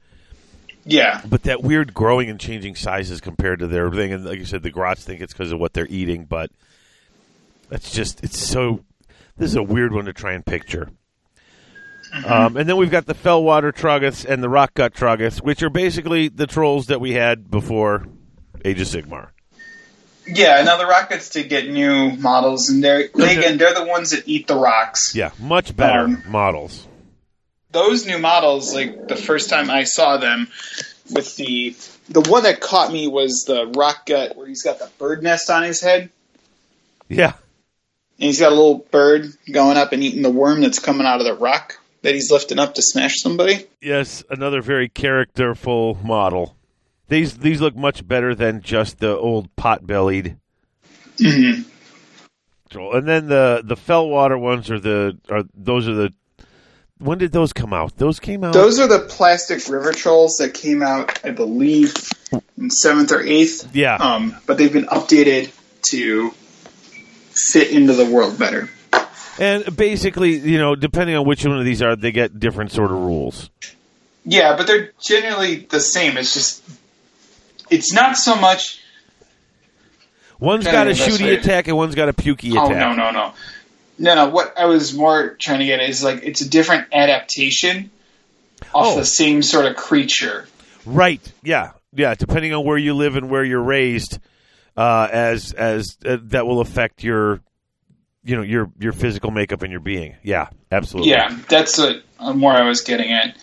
[0.84, 1.20] Yeah.
[1.28, 4.62] But that weird growing and changing sizes compared to their thing, and like you said,
[4.62, 6.50] the Grots think it's because of what they're eating, but
[7.68, 8.84] that's just it's so.
[9.36, 10.90] This is a weird one to try and picture.
[12.24, 16.28] Um, and then we've got the Fellwater Troggoths and the Rockgut Troggoths, which are basically
[16.28, 18.06] the trolls that we had before
[18.64, 19.28] Age of Sigmar.
[20.26, 24.12] Yeah, now the Rockguts did get new models, and they're they, again they're the ones
[24.12, 25.14] that eat the rocks.
[25.14, 26.86] Yeah, much better Um, models.
[27.72, 30.48] Those new models, like the first time I saw them,
[31.12, 31.76] with the
[32.08, 35.50] the one that caught me was the rock gut where he's got the bird nest
[35.50, 36.08] on his head,
[37.08, 37.34] Yeah,
[38.18, 41.20] and he's got a little bird going up and eating the worm that's coming out
[41.20, 43.66] of the rock that he's lifting up to smash somebody.
[43.80, 46.56] yes, another very characterful model.
[47.08, 50.36] These these look much better than just the old pot bellied.
[51.18, 51.62] Mm-hmm.
[52.70, 52.94] troll.
[52.96, 56.12] And then the the Fellwater ones are the are those are the.
[56.98, 57.98] When did those come out?
[57.98, 58.54] Those came out.
[58.54, 61.94] Those are the plastic river trolls that came out, I believe,
[62.56, 63.68] in seventh or eighth.
[63.74, 65.52] yeah, Um, but they've been updated
[65.90, 66.32] to
[67.36, 68.68] fit into the world better.
[69.38, 72.90] and basically, you know, depending on which one of these are, they get different sort
[72.90, 73.50] of rules.
[74.24, 76.16] Yeah, but they're generally the same.
[76.16, 76.62] It's just,
[77.70, 78.80] it's not so much.
[80.38, 81.38] One's got a shooty right.
[81.38, 82.78] attack and one's got a pukey Oh attack.
[82.78, 83.32] no, no, no,
[83.98, 84.28] no, no.
[84.28, 87.90] What I was more trying to get at is like it's a different adaptation
[88.74, 88.96] off Oh.
[88.96, 90.46] the same sort of creature.
[90.84, 91.20] Right?
[91.42, 92.14] Yeah, yeah.
[92.14, 94.18] Depending on where you live and where you're raised,
[94.76, 97.40] uh, as as uh, that will affect your,
[98.24, 100.16] you know, your your physical makeup and your being.
[100.22, 101.12] Yeah, absolutely.
[101.12, 103.36] Yeah, that's what uh, more I was getting at.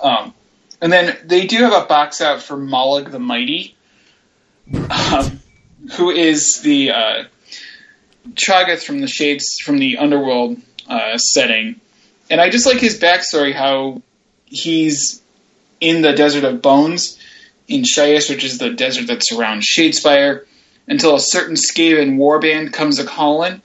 [0.00, 0.34] Um,
[0.80, 3.74] and then they do have a box out for Mollog the Mighty,
[4.74, 5.40] um,
[5.92, 7.24] who is the uh,
[8.34, 10.58] Troggoth from the Shades from the Underworld
[10.88, 11.80] uh, setting.
[12.28, 14.02] And I just like his backstory, how
[14.44, 15.22] he's
[15.80, 17.18] in the Desert of Bones
[17.68, 20.45] in Shyish, which is the desert that surrounds Shadespire,
[20.86, 23.62] until a certain Skaven warband comes a calling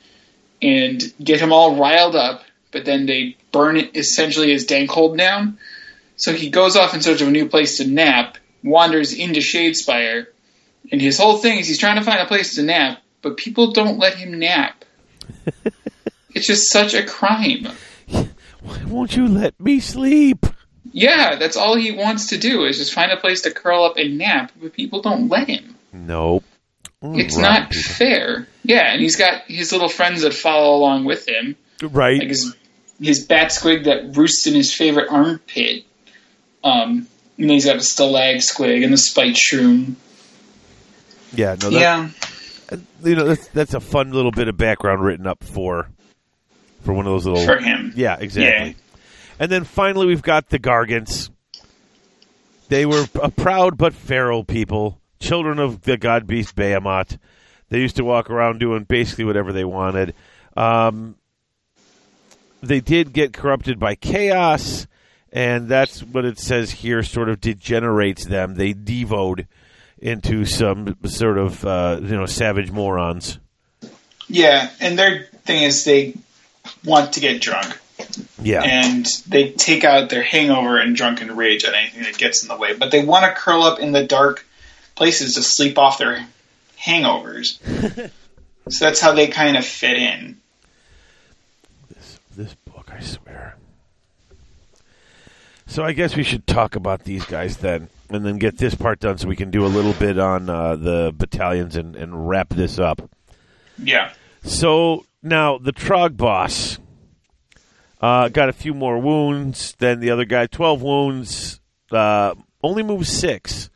[0.62, 5.58] and get him all riled up, but then they burn it, essentially his Dankhold down.
[6.16, 10.28] So he goes off in search of a new place to nap, wanders into Shadespire,
[10.92, 13.72] and his whole thing is he's trying to find a place to nap, but people
[13.72, 14.84] don't let him nap.
[16.34, 17.68] it's just such a crime.
[18.62, 20.46] Why won't you let me sleep?
[20.92, 23.98] Yeah, that's all he wants to do is just find a place to curl up
[23.98, 25.76] and nap, but people don't let him.
[25.94, 26.44] Nope.
[27.04, 27.94] It's rotten not people.
[27.94, 28.48] fair.
[28.64, 31.56] Yeah, and he's got his little friends that follow along with him.
[31.82, 32.20] right.
[32.20, 32.56] like his
[33.02, 35.86] his bat squig that roosts in his favorite armpit.
[36.64, 37.08] Um,
[37.40, 39.96] and he's got a stalag squig and the spite shroom.
[41.34, 41.56] yeah.
[41.62, 41.70] No.
[41.72, 42.10] That, Yeah,
[43.04, 45.90] you know that's that's a fun little bit of background written up for
[46.84, 47.92] for one of those little for him.
[47.96, 48.76] yeah exactly
[49.40, 51.30] and then finally we've got the gargants
[52.70, 57.18] they were a proud but feral people children of the god beast Behemat.
[57.70, 60.14] They used to walk around doing basically whatever they wanted.
[60.58, 61.16] Um,
[62.62, 64.88] they did get corrupted by chaos
[65.32, 68.56] and that's what it says here sort of degenerates them.
[68.56, 69.48] They devoed
[69.98, 73.40] into some sort of uh, you know savage morons.
[74.28, 76.16] Yeah, and their thing is they
[76.84, 77.80] want to get drunk,
[78.42, 78.62] yeah.
[78.64, 82.58] And they take out their hangover and drunken rage at anything that gets in the
[82.58, 82.76] way.
[82.76, 84.46] But they want to curl up in the dark
[84.96, 86.26] places to sleep off their
[86.80, 87.60] hangovers.
[88.70, 90.38] so that's how they kind of fit in.
[92.36, 93.56] this book, I swear.
[95.68, 99.00] So I guess we should talk about these guys then, and then get this part
[99.00, 102.50] done so we can do a little bit on uh, the battalions and, and wrap
[102.50, 103.10] this up.
[103.82, 104.12] Yeah.
[104.44, 106.78] So now the Trog boss
[108.02, 110.48] uh, got a few more wounds than the other guy.
[110.48, 111.62] Twelve wounds,
[111.92, 113.70] uh, only moves six,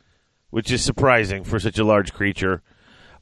[0.56, 2.62] which is surprising for such a large creature.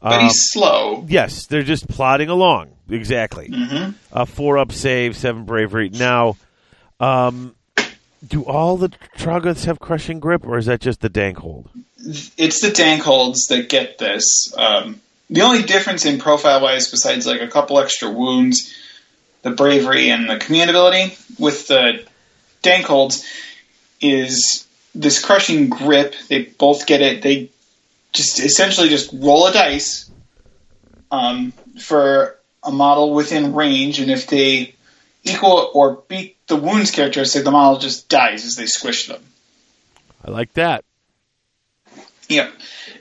[0.00, 1.04] But Um, he's slow.
[1.08, 2.68] Yes, they're just plodding along.
[2.88, 3.48] Exactly.
[3.52, 5.88] hmm A four up save, seven bravery.
[5.88, 6.36] Now,
[7.00, 7.56] um,
[8.24, 11.68] do all the Troggoths have crushing grip, or is that just the dank hold?
[12.38, 14.54] it's the dank holds that get this.
[14.56, 18.72] Um, the only difference in profile wise, besides like a couple extra wounds,
[19.42, 22.04] the bravery and the command ability with the
[22.62, 23.24] dank holds,
[24.00, 24.63] is
[24.94, 26.14] this crushing grip.
[26.28, 27.22] They both get it.
[27.22, 27.50] They
[28.12, 30.10] just essentially just roll a dice
[31.10, 34.74] um, for a model within range, and if they
[35.24, 39.22] equal or beat the wounds characteristic, the model just dies as they squish them.
[40.24, 40.84] I like that.
[42.28, 42.52] Yep.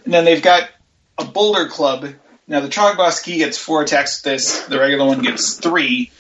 [0.06, 0.70] And then they've got
[1.18, 2.08] a boulder club.
[2.48, 4.64] Now the Trog Boss key gets four attacks with this.
[4.66, 6.12] The regular one gets three.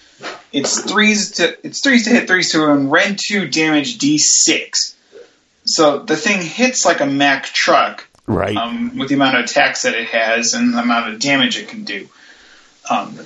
[0.54, 4.96] It's threes to it's threes to hit, threes to run, rend two damage D6.
[5.74, 8.56] So the thing hits like a Mack truck, Right.
[8.56, 11.68] um, with the amount of attacks that it has and the amount of damage it
[11.68, 12.08] can do.
[12.90, 13.20] Um,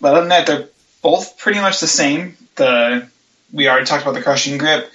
[0.00, 0.68] but other than that, they're
[1.02, 2.36] both pretty much the same.
[2.54, 3.08] The
[3.52, 4.90] we already talked about the crushing grip.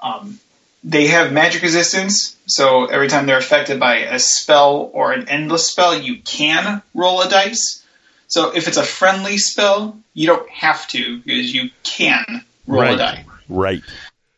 [0.00, 0.38] Um,
[0.84, 5.66] they have magic resistance, so every time they're affected by a spell or an endless
[5.66, 7.84] spell, you can roll a dice.
[8.28, 12.94] So if it's a friendly spell, you don't have to because you can roll right.
[12.94, 13.24] a die.
[13.48, 13.82] Right.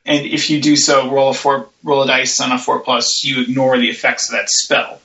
[0.04, 3.24] And if you do so, roll a four, roll a dice on a four plus.
[3.24, 5.00] You ignore the effects of that spell.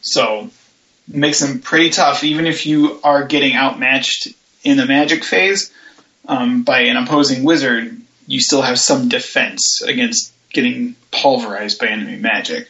[0.00, 0.50] So
[1.08, 4.28] it makes them pretty tough, even if you are getting outmatched
[4.64, 5.72] in the magic phase
[6.26, 8.00] um, by an opposing wizard.
[8.26, 12.68] You still have some defense against getting pulverized by enemy magic.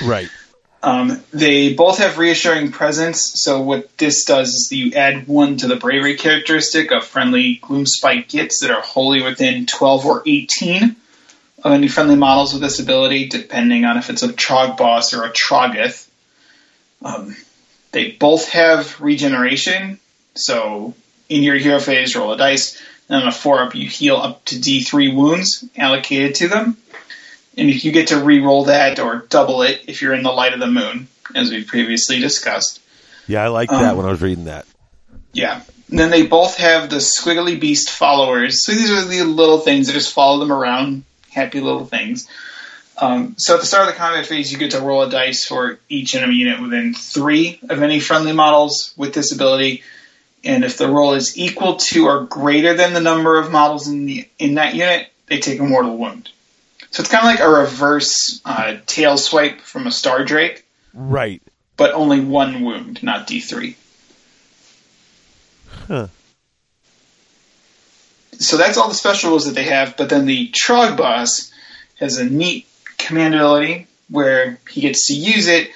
[0.00, 0.30] Right.
[0.82, 5.68] Um, they both have reassuring presence, so what this does is you add one to
[5.68, 10.96] the bravery characteristic of friendly Gloomspite gits that are wholly within 12 or 18
[11.62, 15.24] of any friendly models with this ability, depending on if it's a Trog boss or
[15.24, 16.08] a Troggoth.
[17.04, 17.36] Um,
[17.92, 20.00] they both have regeneration,
[20.34, 20.94] so
[21.28, 24.44] in your hero phase, roll a dice, and on a 4 up, you heal up
[24.46, 26.76] to D3 wounds allocated to them.
[27.56, 30.54] And if you get to re-roll that or double it if you're in the light
[30.54, 32.80] of the moon, as we previously discussed.
[33.26, 34.66] Yeah, I like that Um, when I was reading that.
[35.32, 35.62] Yeah.
[35.90, 38.64] And then they both have the squiggly beast followers.
[38.64, 42.28] So these are the little things that just follow them around, happy little things.
[42.98, 45.44] Um, so at the start of the combat phase, you get to roll a dice
[45.44, 49.82] for each enemy unit within three of any friendly models with this ability.
[50.44, 54.06] And if the roll is equal to or greater than the number of models in
[54.06, 56.28] the in that unit, they take a mortal wound.
[56.90, 61.40] So it's kind of like a reverse uh, tail swipe from a Star Drake, Right.
[61.78, 63.74] but only one wound, not D3.
[65.88, 66.08] Huh.
[68.42, 71.52] So that's all the special rules that they have, but then the Trog boss
[72.00, 72.66] has a neat
[72.98, 75.70] command ability where he gets to use it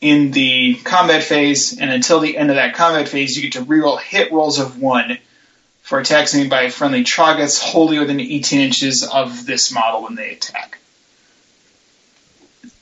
[0.00, 3.64] in the combat phase, and until the end of that combat phase, you get to
[3.64, 5.18] reroll hit rolls of one
[5.82, 10.30] for attacks made by friendly Troggoths wholly within 18 inches of this model when they
[10.30, 10.78] attack.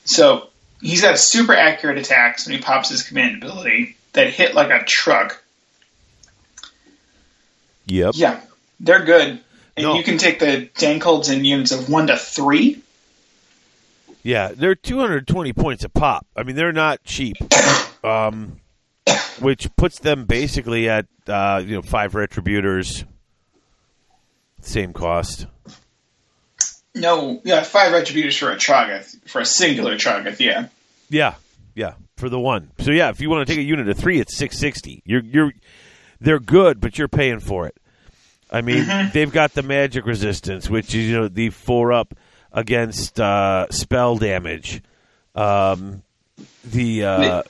[0.04, 0.48] So
[0.80, 4.84] he's got super accurate attacks when he pops his command ability that hit like a
[4.86, 5.42] truck.
[7.86, 8.14] Yep.
[8.16, 8.40] Yeah,
[8.80, 9.40] they're good.
[9.76, 9.94] And No.
[9.94, 12.82] you can take the Dankholds in units of one to three.
[14.22, 16.26] Yeah, they're 220 points a pop.
[16.36, 17.36] I mean, they're not cheap.
[18.02, 18.58] Um,
[19.40, 23.04] which puts them basically at uh, you know five retributors,
[24.62, 25.46] same cost.
[26.94, 30.68] No, yeah, five retributors for a Troggoth, for a singular Troggoth, yeah.
[31.10, 31.34] Yeah,
[31.74, 32.70] yeah, for the one.
[32.78, 35.02] So yeah, if you want to take a unit of three, it's 660.
[35.04, 35.52] You're you're
[36.18, 37.76] they're good, but you're paying for it.
[38.50, 42.14] I mean, they've got the magic resistance, which is you know the four up
[42.52, 44.82] against uh, spell damage.
[45.34, 46.02] Um,
[46.64, 47.42] the uh,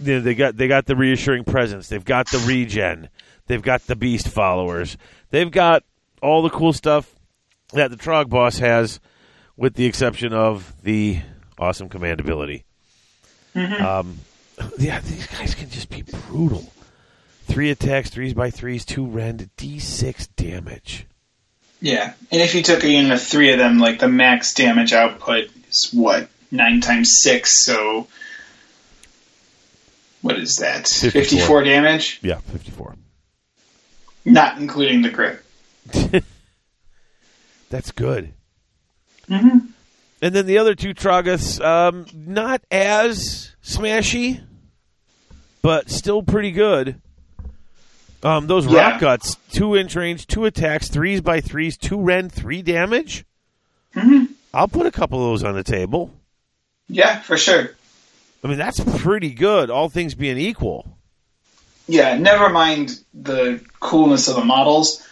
[0.00, 1.88] you know, they got they got the reassuring presence.
[1.88, 3.08] They've got the regen.
[3.46, 4.96] They've got the beast followers.
[5.30, 5.84] They've got
[6.22, 7.14] all the cool stuff
[7.72, 9.00] that the Trog boss has,
[9.56, 11.20] with the exception of the
[11.58, 12.64] awesome command ability.
[13.54, 14.18] Um,
[14.78, 16.72] yeah, these guys can just be brutal.
[17.48, 21.06] Three attacks, threes by threes, two rend, d6 damage.
[21.80, 24.92] Yeah, and if you took a unit of three of them, like the max damage
[24.92, 26.28] output is what?
[26.50, 28.06] Nine times six, so.
[30.20, 30.88] What is that?
[30.88, 31.22] 54.
[31.22, 32.20] 54 damage?
[32.22, 32.96] Yeah, 54.
[34.24, 35.42] Not including the crit.
[37.70, 38.34] That's good.
[39.28, 39.58] Mm-hmm.
[40.20, 44.42] And then the other two Troggoths, um, not as smashy,
[45.62, 47.00] but still pretty good.
[48.22, 48.90] Um, those Yeah.
[48.90, 53.24] rock guts, two inch range, two attacks, threes by threes, two rend, three damage.
[53.94, 54.28] Mhm.
[54.52, 56.10] I'll put a couple of those on the table.
[56.88, 57.76] Yeah, for sure.
[58.42, 60.96] I mean, that's pretty good, all things being equal.
[61.86, 65.02] Yeah, never mind the coolness of the models.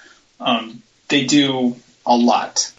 [0.40, 2.70] Um, they do a lot.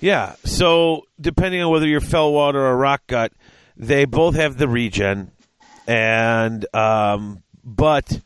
[0.00, 0.34] Yeah.
[0.44, 3.32] So depending on whether you're Fellwater or Rock Gut,
[3.76, 5.30] they both have the regen,
[5.86, 8.20] and um, but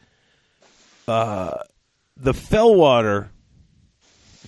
[1.09, 1.63] uh,
[2.17, 3.29] the Fellwater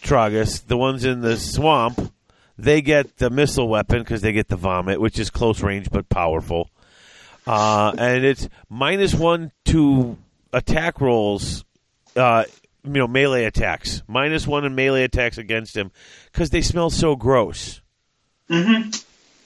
[0.00, 2.12] Troggoths, the ones in the swamp,
[2.58, 6.08] they get the missile weapon because they get the vomit, which is close range but
[6.08, 6.70] powerful.
[7.46, 10.16] Uh, and it's minus one to
[10.52, 11.64] attack rolls,
[12.16, 12.44] uh,
[12.84, 14.02] you know, melee attacks.
[14.06, 15.90] Minus one in melee attacks against him
[16.32, 17.80] because they smell so gross.
[18.48, 18.90] Mm-hmm.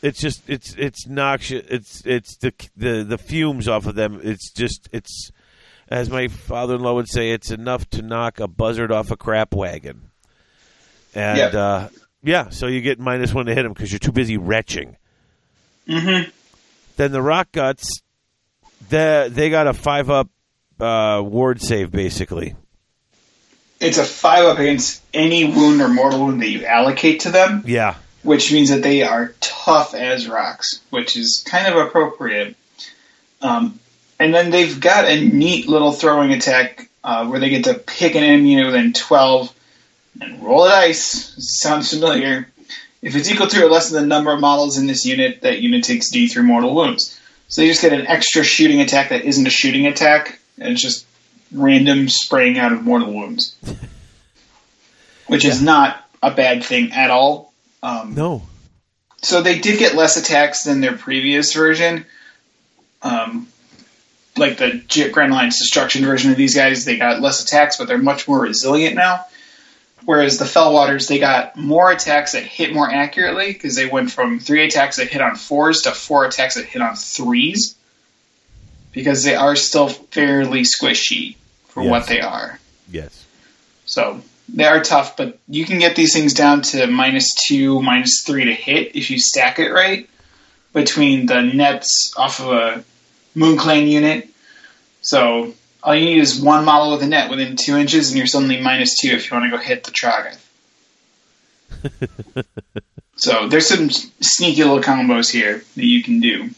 [0.02, 1.64] It's just it's it's noxious.
[1.68, 4.20] It's it's the the the fumes off of them.
[4.22, 5.30] It's just it's
[5.88, 10.10] as my father-in-law would say, it's enough to knock a buzzard off a crap wagon.
[11.14, 11.54] And Yep.
[11.54, 11.88] uh,
[12.22, 14.96] yeah, so you get minus one to hit them because you're too busy retching.
[15.88, 16.30] Mm-hmm.
[16.96, 18.00] Then the rock guts,
[18.88, 20.28] they they got a five up
[20.80, 22.54] uh, ward save basically.
[23.80, 27.64] It's a five up against any wound or mortal wound that you allocate to them,
[27.66, 32.56] Yeah, which means that they are tough as rocks, which is kind of appropriate.
[33.42, 33.78] Um,
[34.24, 38.14] and then they've got a neat little throwing attack uh, where they get to pick
[38.14, 39.54] an enemy unit within 12
[40.22, 41.34] and roll a dice.
[41.36, 42.48] Sounds familiar.
[43.02, 45.60] If it's equal to or less than the number of models in this unit, that
[45.60, 47.20] unit takes D3 mortal wounds.
[47.48, 50.80] So they just get an extra shooting attack that isn't a shooting attack, and it's
[50.80, 51.06] just
[51.52, 53.54] random spraying out of mortal wounds.
[55.26, 57.52] Which is not a bad thing at all.
[57.82, 58.42] Um, no,
[59.20, 62.06] so they did get less attacks than their previous version.
[63.02, 63.48] Um,
[64.36, 64.82] like the
[65.12, 68.40] Grand Alliance Destruction version of these guys, they got less attacks, but they're much more
[68.40, 69.24] resilient now.
[70.04, 74.38] Whereas the Fellwaters, they got more attacks that hit more accurately because they went from
[74.38, 77.74] three attacks that hit on fours to four attacks that hit on threes.
[78.92, 81.36] Because they are still fairly squishy
[81.68, 81.90] for Yes.
[81.90, 82.58] what they are.
[82.90, 83.24] yes,
[83.86, 88.22] So they are tough, but you can get these things down to minus two, minus
[88.24, 90.08] three to hit if you stack it right
[90.72, 92.84] between the nets off of a
[93.34, 94.28] Moon Clan unit.
[95.02, 98.26] So all you need is one model with a net within two inches, and you're
[98.26, 100.40] suddenly minus two if you want to go hit the Troggoth.
[103.16, 106.50] so there's some sneaky little combos here that you can do.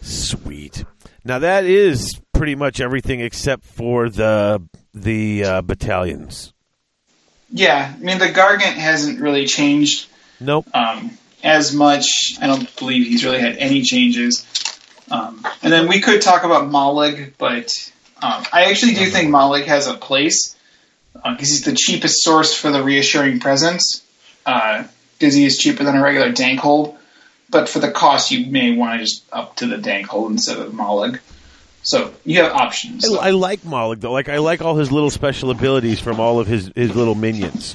[0.00, 0.84] sweet.
[1.24, 6.52] Now that is pretty much everything except for the the uh, battalions.
[7.50, 10.08] Yeah, I mean the Gargant hasn't really changed
[10.40, 10.66] Nope.
[10.74, 12.06] um, as much.
[12.40, 14.44] I don't believe he's really had any changes.
[15.12, 17.92] Um, and then we could talk about Mollog, but
[18.22, 20.56] um, I actually do think Mollog has a place
[21.12, 24.02] because he's the cheapest source for the reassuring presence.
[24.44, 26.96] Because he is cheaper than a regular dank hold,
[27.50, 30.58] but for the cost, you may want to just up to the dank hold instead
[30.58, 31.20] of Mollog.
[31.82, 33.04] So you have options.
[33.08, 34.12] I, I like Mollog though.
[34.12, 37.74] Like I like all his little special abilities from all of his, his little minions.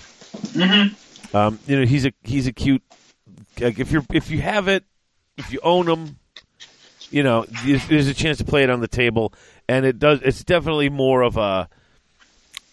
[0.53, 0.95] Mhm.
[1.35, 2.81] Um, you know, he's a he's a cute.
[3.59, 4.83] Like if you're if you have it,
[5.37, 6.17] if you own him,
[7.11, 9.33] you know, there's, a chance to play it on the table,
[9.67, 10.21] and it does.
[10.21, 11.69] It's definitely more of a,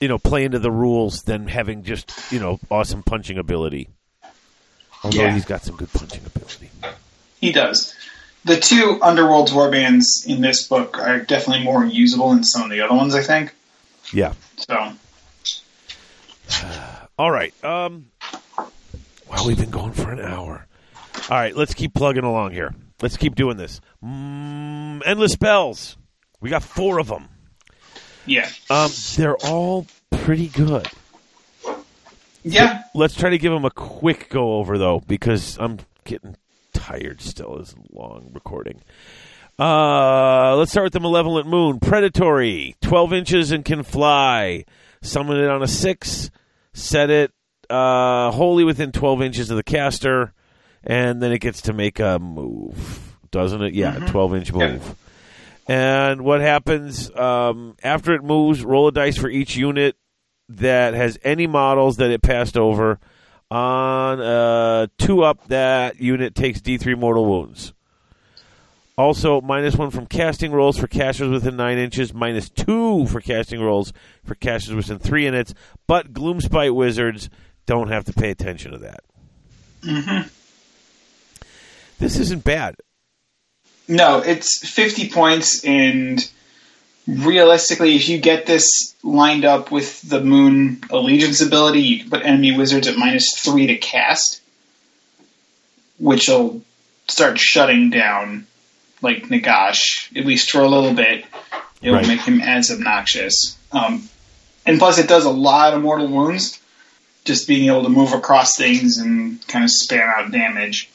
[0.00, 3.88] you know, play into the rules than having just you know awesome punching ability.
[5.02, 5.34] Although Yeah.
[5.34, 6.70] he's got some good punching ability.
[7.40, 7.94] He does.
[8.44, 12.80] The two Underworld's warbands in this book are definitely more usable than some of the
[12.80, 13.54] other ones, I think.
[14.12, 14.32] Yeah.
[14.56, 14.92] So
[17.18, 17.52] All right.
[17.64, 18.06] Um,
[18.58, 20.66] wow, we've been going for an hour.
[21.30, 22.74] All right, let's keep plugging along here.
[23.04, 23.82] Let's keep doing this.
[24.02, 25.98] Mm, endless spells.
[26.40, 27.28] We got four of them.
[28.24, 30.88] yeah, Um, they're all pretty good.
[32.42, 32.84] yeah.
[32.94, 36.36] Let's try to give them a quick go over though, because I'm getting
[36.72, 37.58] tired still.
[37.58, 38.80] It's a long recording.
[39.58, 41.80] Uh, let's start with the malevolent moon.
[41.80, 44.64] Predatory, twelve inches and can fly.
[45.02, 46.30] Summon it on a six.
[46.72, 47.32] Set it
[47.68, 50.32] uh, wholly within twelve inches of the caster,
[50.86, 53.74] and then it gets to make a move, doesn't it?
[53.74, 54.72] Yeah, twelve inch Yep.
[54.72, 54.96] move.
[55.66, 58.62] And what happens um, after it moves?
[58.64, 59.96] Roll a dice for each unit
[60.48, 62.98] that has any models that it passed over.
[63.50, 67.72] On uh, two up, that unit takes D3 mortal wounds.
[68.96, 73.60] Also, minus one from casting rolls for casters within nine inches, minus two for casting
[73.60, 73.92] rolls
[74.24, 75.52] for casters within three units.
[75.86, 77.28] But Gloomspite wizards
[77.66, 79.00] don't have to pay attention to that.
[79.82, 80.20] hmm
[81.98, 82.74] This isn't bad.
[83.86, 86.26] No, it's 50 points, and
[87.06, 92.22] realistically, if you get this lined up with the Moon Allegiance ability, you can put
[92.24, 94.40] enemy wizards at minus three to cast,
[95.98, 96.62] which will
[97.08, 98.46] start shutting down,
[99.02, 101.26] like Nagash, at least for a little bit.
[101.82, 102.08] It will Right.
[102.08, 103.56] make him as obnoxious.
[103.70, 104.08] Um,
[104.64, 106.58] and plus, it does a lot of mortal wounds,
[107.26, 110.88] just being able to move across things and kind of spam out damage.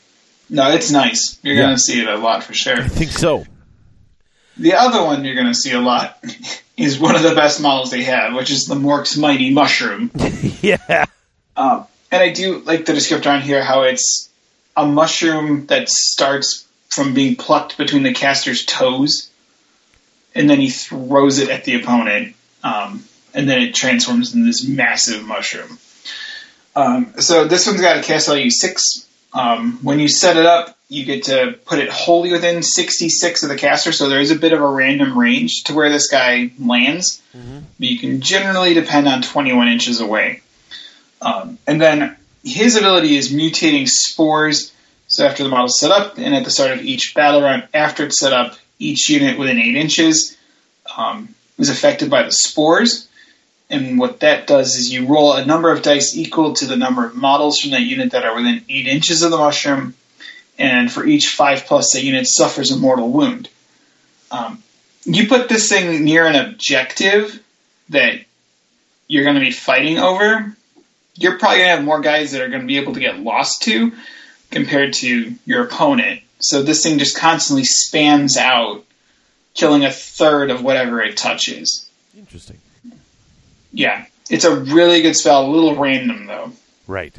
[0.49, 1.37] No, it's nice.
[1.43, 1.61] You're Yeah.
[1.63, 2.81] going to see it a lot for sure.
[2.81, 3.45] I think so.
[4.57, 6.17] The other one you're going to see a lot
[6.77, 10.11] is one of the best models they have, which is the Mork's Mighty Mushroom.
[10.61, 11.05] yeah.
[11.55, 14.29] Um, and I do like the descriptor on here how it's
[14.75, 19.29] a mushroom that starts from being plucked between the caster's toes,
[20.33, 24.67] and then he throws it at the opponent, um, and then it transforms into this
[24.67, 25.77] massive mushroom.
[26.75, 29.05] Um, so this one's got a cast value six.
[29.33, 33.49] Um, when you set it up, you get to put it wholly within 66 of
[33.49, 36.51] the caster, so there is a bit of a random range to where this guy
[36.59, 37.21] lands.
[37.79, 40.41] But you can generally depend on 21 inches away.
[41.21, 44.73] Um, and then his ability is mutating spores.
[45.07, 48.05] So after the model's set up, and at the start of each battle round after
[48.05, 50.37] it's set up, each unit within 8 inches
[50.97, 53.08] um, is affected by the spores.
[53.69, 57.05] And what that does is you roll a number of dice equal to the number
[57.05, 59.93] of models from that unit that are within 8 inches of the mushroom.
[60.57, 63.49] And for each 5 plus, that unit suffers a mortal wound.
[64.31, 64.63] Um,
[65.05, 67.41] you put this thing near an objective
[67.89, 68.19] that
[69.07, 70.55] you're going to be fighting over,
[71.15, 73.19] you're probably going to have more guys that are going to be able to get
[73.19, 73.91] lost to
[74.51, 76.21] compared to your opponent.
[76.39, 78.85] So this thing just constantly spans out,
[79.53, 81.89] killing a third of whatever it touches.
[82.17, 82.57] Interesting.
[83.71, 85.45] Yeah, it's a really good spell.
[85.45, 86.51] A little random though.
[86.87, 87.15] Right.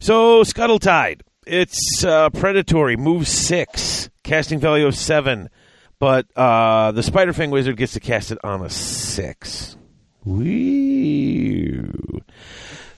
[0.00, 1.22] So Scuttle Tide.
[1.46, 2.96] It's uh, predatory.
[2.96, 4.10] Move six.
[4.22, 5.50] Casting value of seven.
[5.98, 9.76] But uh, the Spider Fang Wizard gets to cast it on a six.
[10.24, 11.82] Wee.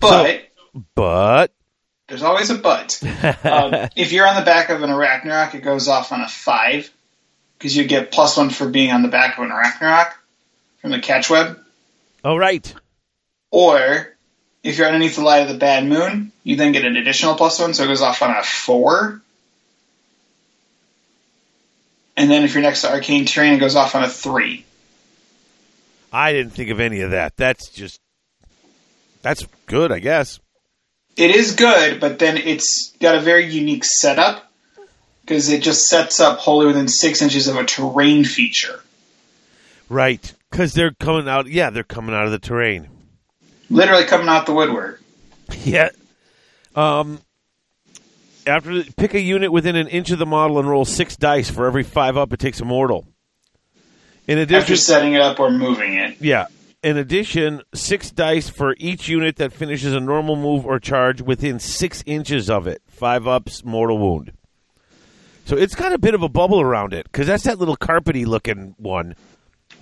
[0.00, 0.42] But
[0.94, 1.53] But
[2.09, 3.00] there's always a but.
[3.44, 6.90] um, if you're on the back of an Arachnarok, it goes off on a five
[7.59, 10.12] because you get plus one for being on the back of an Arachnarok
[10.82, 11.58] from the catch web.
[12.24, 12.74] oh right.
[13.50, 14.08] Or
[14.62, 17.58] if you're underneath the light of the bad moon, you then get an additional plus
[17.58, 19.22] one, so it goes off on a four.
[22.16, 24.64] And then if you're next to arcane terrain, it goes off on a three.
[26.12, 27.36] I didn't think of any of that.
[27.36, 27.98] That's just
[29.22, 30.40] that's good, I guess.
[31.16, 34.50] It is good, but then it's got a very unique setup
[35.22, 38.80] because it just sets up wholly within six inches of a terrain feature.
[39.88, 40.32] Right.
[40.53, 42.88] Because they're coming out yeah, they're coming out of the terrain.
[43.70, 45.03] Literally coming out the woodwork.
[45.64, 45.88] Yeah.
[46.76, 47.20] Um.
[48.46, 51.66] After pick a unit within an inch of the model and roll six dice for
[51.66, 53.07] every five up, it takes a mortal.
[54.28, 56.16] In addition, After setting it up or moving it.
[56.20, 56.46] yeah.
[56.82, 61.59] In addition, six dice for each unit that finishes a normal move or charge within
[61.61, 62.82] six inches of it.
[62.88, 64.32] Five ups, mortal wound.
[65.44, 68.26] So it's got a bit of a bubble around it because that's that little carpety
[68.26, 69.14] looking one,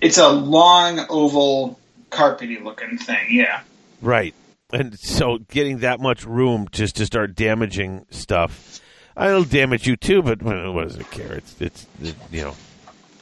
[0.01, 1.79] It's a long oval
[2.09, 3.61] carpety looking thing, yeah.
[4.01, 4.33] right?
[4.73, 8.79] And so getting that much room just to start damaging stuff,
[9.15, 10.21] it'll damage you too.
[10.21, 11.33] But what does it care?
[11.33, 12.55] It's it's it, you know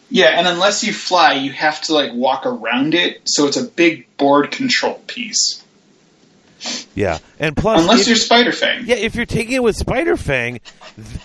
[0.09, 3.65] Yeah, and unless you fly, you have to like walk around it, so it's a
[3.65, 5.63] big board control piece.
[6.95, 7.17] yeah.
[7.39, 8.83] And plus, Unless if- you're Spider Fang.
[8.85, 10.59] Yeah, if you're taking it with Spider Fang,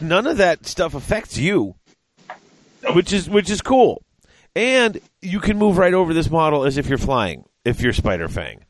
[0.00, 1.74] none of that stuff affects you,
[2.94, 4.02] which is which is cool.
[4.56, 7.44] And you can move right over this model as if you're flying.
[7.64, 8.62] If you're Spider Fang,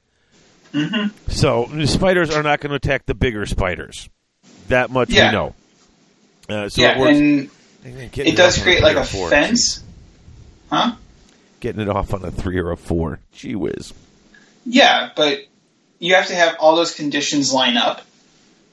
[0.73, 1.09] mm-hmm.
[1.29, 4.09] so spiders are not going to attack the bigger spiders.
[4.69, 5.29] That much Yeah.
[5.29, 5.55] we know.
[6.49, 7.19] Uh, so yeah, it works.
[7.19, 7.51] and
[8.29, 9.31] it does create like a four.
[9.31, 9.83] fence.
[10.71, 10.95] Huh?
[11.61, 13.19] Getting it off on a three or a four.
[13.33, 13.93] Gee whiz.
[14.65, 15.41] Yeah, but
[15.99, 18.03] you have to have all those conditions line up.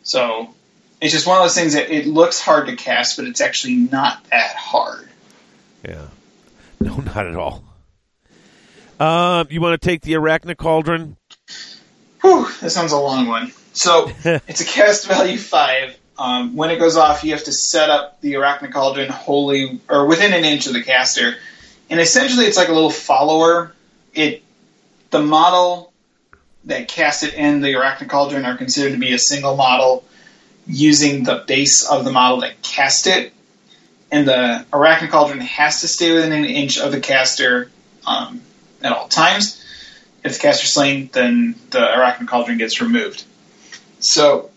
[0.03, 0.53] So
[1.01, 3.76] it's just one of those things that it looks hard to cast, but it's actually
[3.76, 5.09] not that hard.
[5.88, 6.07] Yeah.
[6.86, 7.64] No, not at all.
[9.00, 11.16] Um, you want to take the Arachna Cauldron?
[12.22, 13.52] Whew, this one's a long one.
[13.74, 15.98] So it's a cast value five.
[16.18, 20.08] Um, when it goes off, you have to set up the Arachna Cauldron wholly or
[20.08, 21.36] within an inch of the caster,
[21.90, 23.74] and essentially it's like a little follower.
[24.14, 24.44] It
[25.10, 25.92] the model
[26.66, 30.04] that cast it and the Arachna Cauldron are considered to be a single model
[30.68, 33.34] using the base of the model that cast it,
[34.12, 37.72] and the Arachna Cauldron has to stay within an inch of the caster
[38.05, 38.41] um,
[38.84, 39.64] at all times.
[40.24, 43.24] If the caster's slain, then the Arachna Cauldron gets removed.
[43.99, 44.51] So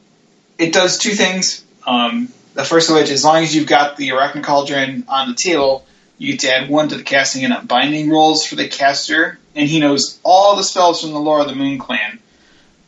[0.58, 1.64] it does two things.
[1.86, 5.36] Um, the first of which, as long as you've got the Arachna Cauldron on the
[5.36, 5.86] table,
[6.18, 9.68] you get to add one to the casting and unbinding rolls for the caster, and
[9.68, 12.18] he knows all the spells from the lore of the Moon Clan.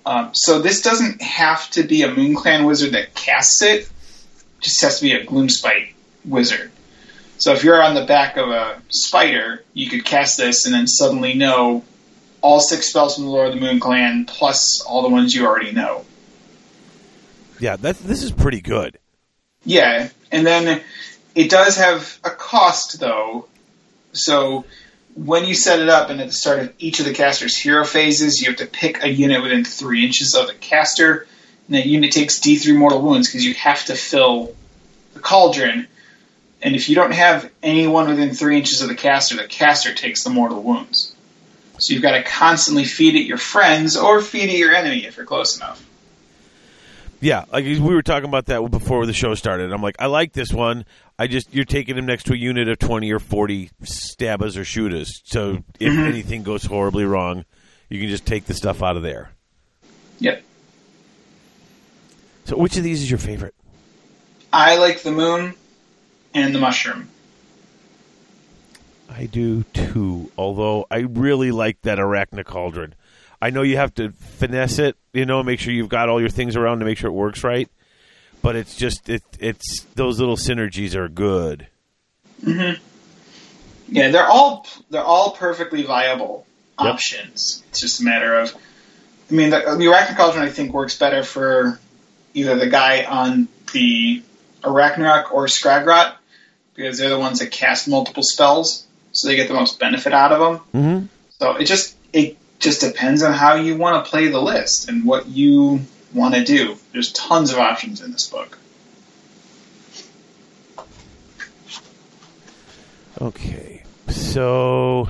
[0.05, 3.91] Um, so this doesn't have to be a Moon Clan wizard that casts it; it
[4.61, 5.96] just has to be a Gloomspite
[6.27, 6.71] wizard.
[7.39, 10.87] So if you're on the back of a spider, you could cast this and then
[10.87, 11.85] suddenly know
[12.41, 15.47] all six spells from the lore of the Moon Clan plus all the ones you
[15.47, 16.05] already know.
[17.59, 18.99] Yeah, this is pretty good.
[19.65, 20.83] Yeah, and then
[21.35, 23.49] it does have a cost though.
[24.13, 24.65] So
[25.15, 27.85] when you set it up and at the start of each of the caster's hero
[27.85, 31.27] phases, you have to pick a unit within three inches of the caster.
[31.67, 34.55] And that unit takes D3 mortal wounds because you have to fill
[35.15, 35.89] the cauldron.
[36.63, 40.25] And if you don't have anyone within three inches of the caster, the caster takes
[40.25, 41.15] the mortal wounds.
[41.79, 45.17] So you've got to constantly feed it your friends or feed it your enemy if
[45.19, 45.85] you're close enough.
[47.21, 49.73] Yeah, like we were talking about that before the show started.
[49.73, 50.85] I'm like, I like this one.
[51.19, 54.65] I just you're taking him next to a unit of twenty or forty stabbers or
[54.65, 55.23] shooters.
[55.25, 56.09] So if Mm-hmm.
[56.09, 57.45] anything goes horribly wrong,
[57.89, 59.31] you can just take the stuff out of there.
[60.19, 60.43] Yep.
[62.45, 63.55] So which of these is your favorite?
[64.53, 65.55] I like the moon
[66.37, 67.09] and the mushroom.
[69.09, 70.31] I do too.
[70.37, 72.95] Although I really like that arachna cauldron.
[73.41, 76.31] I know you have to finesse it, you know, make sure you've got all your
[76.31, 77.69] things around to make sure it works right.
[78.43, 81.67] But it's just it, it's those little synergies are good.
[82.45, 82.83] Mm-hmm.
[83.89, 86.45] Yeah, they're all they're all perfectly viable
[86.79, 86.93] Yep.
[86.95, 87.63] options.
[87.71, 88.55] It's just a matter of,
[89.31, 91.81] I mean, the, the arachna cauldron I think works better for
[92.35, 94.23] either the guy on the
[94.63, 96.13] Arachnarok or Skragrott
[96.77, 100.33] because they're the ones that cast multiple spells, so they get the most benefit out
[100.33, 100.83] of them.
[100.83, 101.07] Mm-hmm.
[101.39, 105.05] So it just it just depends on how you want to play the list and
[105.05, 105.81] what you
[106.15, 106.77] want to do.
[106.93, 108.59] There's tons of options in this book.
[113.21, 115.09] Okay, so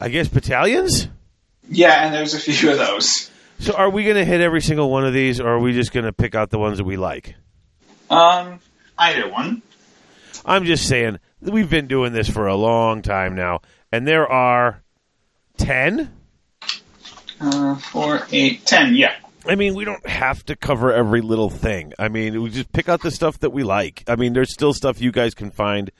[0.00, 1.08] I guess battalions.
[1.70, 3.30] Yeah, and there's a few of those.
[3.60, 5.92] So are we going to hit every single one of these, or are we just
[5.92, 7.34] going to pick out the ones that we like?
[8.10, 8.60] Um,
[8.98, 9.62] either one.
[10.44, 13.60] I'm just saying we've been doing this for a long time now,
[13.92, 14.82] and there are
[15.56, 16.12] ten.
[17.40, 18.94] Uh, four, eight, ten.
[18.94, 19.14] Yeah.
[19.46, 21.92] I mean, we don't have to cover every little thing.
[21.98, 24.04] I mean, we just pick out the stuff that we like.
[24.06, 25.90] I mean, there's still stuff you guys can find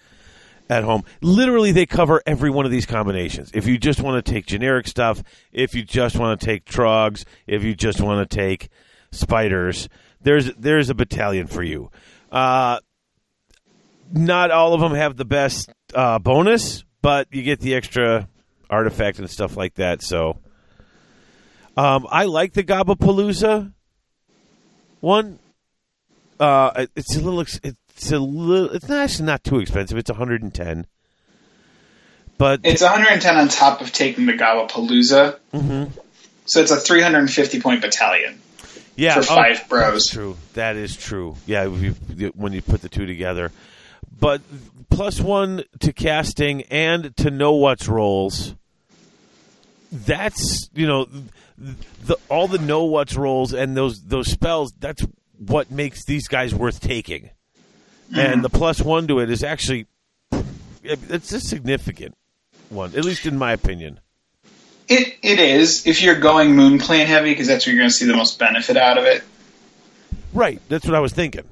[0.69, 1.05] at home.
[1.23, 3.51] Literally, they cover every one of these combinations.
[3.55, 5.23] If you just want to take generic stuff,
[5.53, 8.69] if you just want to take trogs, if you just want to take
[9.13, 9.89] spiders,
[10.21, 11.91] there's there's a battalion for you.
[12.31, 12.81] Uh,
[14.13, 18.29] not all of them have the best uh, bonus, but you get the extra
[18.71, 20.03] artifact and stuff like that.
[20.03, 20.39] So.
[21.77, 23.73] Um, I like the Gobbapalooza
[25.01, 25.39] one.
[26.41, 27.41] Uh, it's a little.
[27.41, 28.71] It's a little.
[28.71, 29.97] It's not actually not too expensive.
[29.97, 30.87] It's 110.
[32.37, 35.39] But It's 110 on top of taking the Gobbapalooza.
[35.53, 35.99] Mm-hmm.
[36.47, 38.41] So it's a 350 point battalion
[38.97, 39.93] yeah, for oh, five bros.
[39.93, 40.37] That's true.
[40.55, 41.37] That is true.
[41.47, 43.53] Yeah, when you put the two together,
[44.19, 44.41] but
[44.91, 48.55] plus one to casting and to know what's rolls.
[49.91, 51.09] That's you know
[51.57, 54.73] the all the know what's rolls and those those spells.
[54.79, 55.05] That's
[55.39, 57.31] what makes these guys worth taking.
[58.11, 58.19] Mm-hmm.
[58.19, 59.87] And the plus one to it is actually
[60.83, 62.17] it's a significant
[62.71, 64.01] one, at least in my opinion.
[64.89, 67.95] It it is if you're going Moon Clan heavy because that's where you're going to
[67.95, 69.23] see the most benefit out of it.
[70.33, 70.61] Right.
[70.69, 71.45] That's what I was thinking.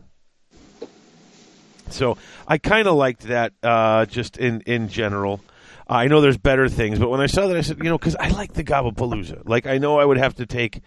[1.90, 5.40] So I kind of liked that uh, just in, in general.
[5.88, 8.16] I know there's better things, but when I saw that, I said, you know, because
[8.16, 9.48] I like the Gobbapalooza.
[9.48, 10.80] Like, I know I would have to take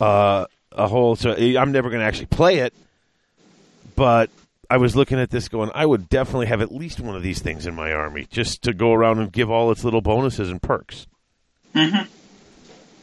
[0.00, 1.14] uh, a whole.
[1.14, 2.74] So I'm never going to actually play it,
[3.94, 4.30] but
[4.68, 7.40] I was looking at this going, I would definitely have at least one of these
[7.40, 10.60] things in my army just to go around and give all its little bonuses and
[10.60, 11.06] perks.
[11.74, 12.10] Mm-hmm.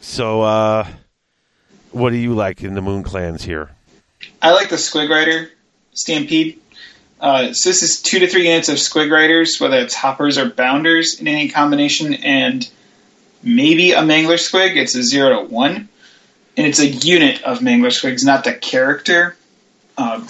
[0.02, 0.88] So, uh,
[1.92, 3.72] what do you like in the Moon Clans here?
[4.42, 5.50] I like the Squig Rider
[5.94, 6.60] Stampede.
[7.20, 10.50] Uh, so this is two to three units of Squig Riders, whether it's hoppers or
[10.50, 12.70] bounders in any combination, and
[13.44, 14.78] maybe a Mangler Squig.
[14.78, 15.90] It's a zero to one,
[16.56, 19.36] and it's a unit of Mangler Squigs, not the character.
[19.98, 20.28] Um,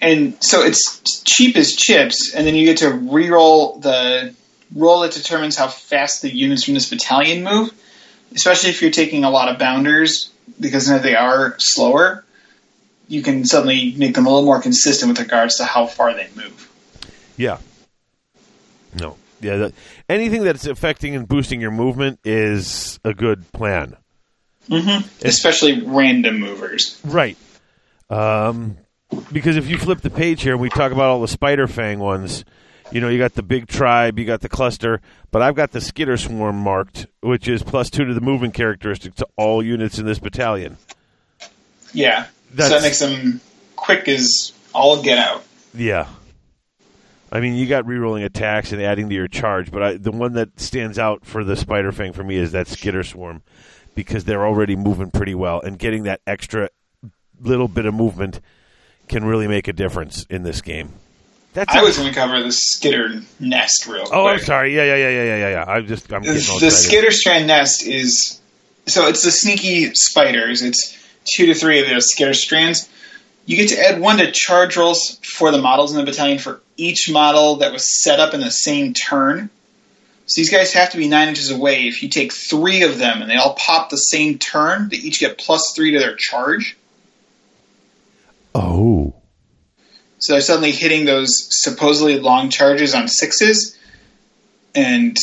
[0.00, 4.34] and so it's cheap as chips, and then you get to re-roll the
[4.74, 7.70] roll that determines how fast the units from this battalion move,
[8.34, 12.24] especially if you're taking a lot of bounders, because they are slower
[13.12, 16.28] you can suddenly make them a little more consistent with regards to how far they
[16.34, 16.70] move.
[17.36, 17.58] Yeah.
[18.98, 19.18] No.
[19.42, 19.56] Yeah.
[19.56, 19.74] That,
[20.08, 23.96] anything that's affecting and boosting your movement is a good plan.
[24.70, 25.26] Mm-hmm.
[25.26, 26.98] Especially random movers.
[27.04, 27.36] Right.
[28.08, 28.78] Um,
[29.30, 31.98] because if you flip the page here and we talk about all the spider fang
[31.98, 32.46] ones,
[32.92, 35.82] you know, you got the big tribe, you got the cluster, but I've got the
[35.82, 40.06] skitter swarm marked, which is plus two to the movement characteristic to all units in
[40.06, 40.78] this battalion.
[41.92, 42.26] Yeah.
[42.52, 43.40] That's- so that makes them
[43.76, 45.44] quick as all get out.
[45.74, 46.06] Yeah.
[47.30, 50.34] I mean, you got rerolling attacks and adding to your charge, but I, the one
[50.34, 53.42] that stands out for the Spider Fang for me is that Skitter Swarm
[53.94, 56.68] because they're already moving pretty well, and getting that extra
[57.40, 58.40] little bit of movement
[59.08, 60.92] can really make a difference in this game.
[61.54, 64.14] That's I was going to cover the Skitter Nest real quick.
[64.14, 64.74] Oh, I'm sorry.
[64.74, 65.64] Yeah, yeah, yeah, yeah, yeah, yeah.
[65.66, 66.70] I'm just I'm The, the.
[66.70, 68.40] Skitter Strand Nest is
[68.86, 70.62] so it's the sneaky spiders.
[70.62, 72.88] It's two to three of those Skitter Strands.
[73.44, 76.60] You get to add one to charge rolls for the models in the battalion for
[76.76, 79.50] each model that was set up in the same turn.
[80.26, 81.88] So these guys have to be nine inches away.
[81.88, 85.18] If you take three of them and they all pop the same turn, they each
[85.18, 86.76] get plus three to their charge.
[88.54, 89.14] Oh.
[90.18, 93.76] So they're suddenly hitting those supposedly long charges on sixes.
[94.74, 95.16] And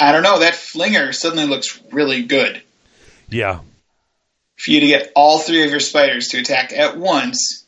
[0.00, 2.60] I don't know, that flinger suddenly looks really good.
[3.28, 3.60] Yeah.
[4.56, 7.64] For you to get all three of your spiders to attack at once,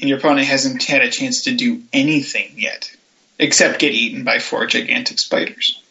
[0.00, 2.90] and your opponent hasn't had a chance to do anything yet,
[3.38, 5.82] except get eaten by four gigantic spiders.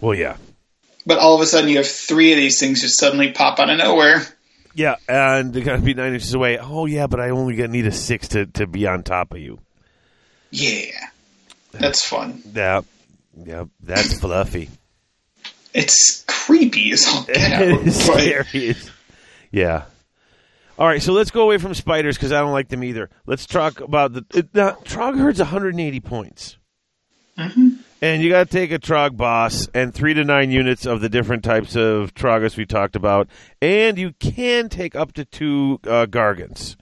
[0.00, 0.36] Well, yeah.
[1.06, 3.70] But all of a sudden, you have three of these things just suddenly pop out
[3.70, 4.26] of nowhere.
[4.74, 6.58] Yeah, and they got to be nine inches away.
[6.58, 9.58] Oh, yeah, but I only need a six to, to be on top of you.
[10.50, 10.90] Yeah,
[11.72, 12.42] that's fun.
[12.52, 12.82] Yeah,
[13.42, 14.68] yeah, that's fluffy.
[15.72, 17.62] It's creepy as all get out.
[17.62, 18.90] It is.
[19.50, 19.84] Yeah.
[20.78, 23.08] All right, so let's go away from spiders because I don't like them either.
[23.26, 26.58] Let's talk about the it, now, Troggherd's 180 points,
[27.38, 27.78] Mhm.
[28.02, 31.08] and you got to take a Trog boss and three to nine units of the
[31.08, 33.28] different types of Trogus we talked about,
[33.62, 36.76] and you can take up to two uh, Gargants.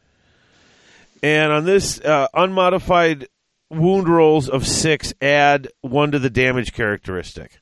[1.22, 3.28] And on this uh, unmodified
[3.70, 7.60] wound rolls of six, add one to the damage characteristic.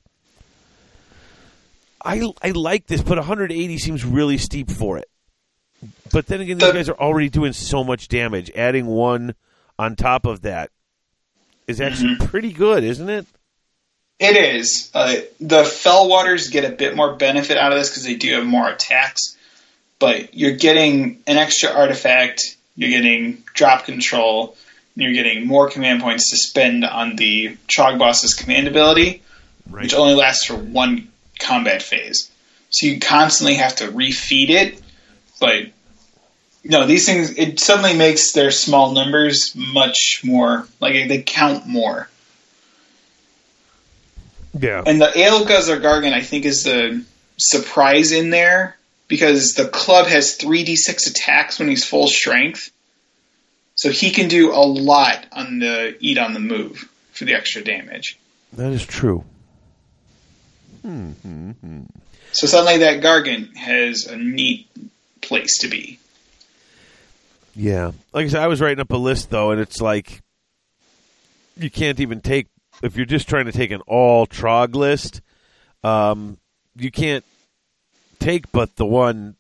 [2.05, 5.09] I I like this, but 180 seems really steep for it.
[6.13, 8.51] But then again, these The- guys are already doing so much damage.
[8.55, 9.35] Adding one
[9.79, 10.71] on top of that
[11.67, 13.27] is actually pretty good, isn't it?
[14.21, 14.91] It is.
[14.95, 18.33] Uh, the Fell Waters get a bit more benefit out of this because they do
[18.35, 19.37] have more attacks,
[19.99, 24.57] but you're getting an extra artifact, you're getting drop control,
[24.95, 29.23] and you're getting more command points to spend on the Trog Boss's command ability,
[29.69, 29.83] Right.
[29.85, 31.09] which only lasts for one
[31.43, 32.31] combat phase.
[32.71, 34.81] So you constantly have to refeed it,
[35.41, 35.67] but
[36.65, 42.09] no, these things it suddenly makes their small numbers much more like they count more.
[44.59, 44.83] Yeah.
[44.87, 47.05] And the Aleguzzler or Gargant, I think, is the
[47.39, 48.77] surprise in there
[49.09, 52.71] because the club has 3d6 attacks when he's full strength.
[53.75, 57.65] So he can do a lot on the eat on the move for the extra
[57.65, 58.19] damage.
[58.53, 59.25] That is true.
[60.85, 64.69] So suddenly that Gargant has a neat
[65.21, 65.99] place to be.
[67.55, 67.93] Yeah.
[68.13, 70.23] Like I said, I was writing up a list though, and it's like
[71.57, 72.49] you can't even take
[72.83, 75.21] if you're just trying to take an all trog list.
[75.85, 76.39] Um,
[76.77, 77.25] you can't
[78.19, 79.37] take but the one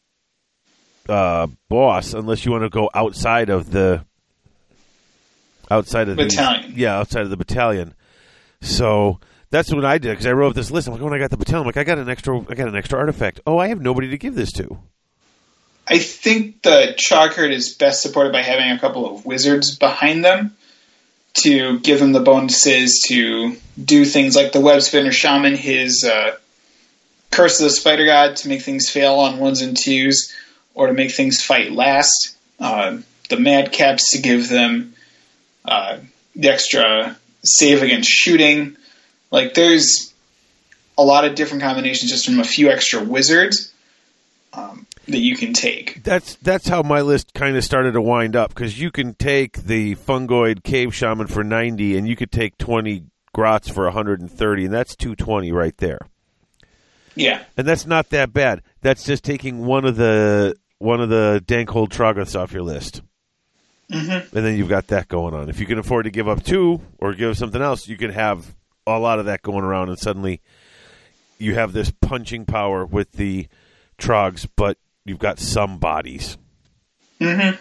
[1.09, 4.05] uh, boss unless you want to go outside of the
[5.70, 6.72] outside of Battalion.
[6.74, 7.95] The, yeah, outside of the battalion.
[8.61, 9.18] So
[9.53, 10.88] that's what I did because I wrote this list.
[10.88, 12.68] I'm like, when I got the battalion, I'm like, I got an extra, I got
[12.68, 13.40] an extra artifact.
[13.46, 14.78] Oh, I have nobody to give this to.
[15.86, 20.57] I think the Troggherd is best supported by having a couple of wizards behind them
[21.34, 26.36] to give them the bonuses to do things like the Web Spinner Shaman, his uh,
[27.30, 30.32] Curse of the Spider God to make things fail on ones and twos,
[30.74, 32.36] or to make things fight last.
[32.59, 32.98] Uh,
[33.28, 34.94] the Madcaps to give them
[35.64, 35.98] uh,
[36.36, 38.76] the extra save against shooting.
[39.33, 40.14] Like, there's
[40.97, 43.72] a lot of different combinations just from a few extra wizards
[44.53, 46.05] um, that you can take.
[46.05, 49.55] That's that's how my list kind of started to wind up because you can take
[49.64, 53.05] the fungoid cave shaman for ninety, and you could take twenty
[53.35, 55.99] grots for hundred and thirty, and that's two twenty right there.
[57.14, 57.43] Yeah.
[57.57, 58.62] And that's not that bad.
[58.80, 63.01] That's just taking one of the one of the Dankhold Troggoths off your list,
[63.90, 64.36] Mm-hmm.
[64.36, 65.48] and then you've got that going on.
[65.51, 68.55] If you can afford to give up two or give something else, you can have
[68.86, 70.40] a lot of that going around, and suddenly
[71.38, 73.48] you have this punching power with the
[73.98, 76.36] Trogs, but you've got some bodies.
[77.20, 77.60] Mm-hmm.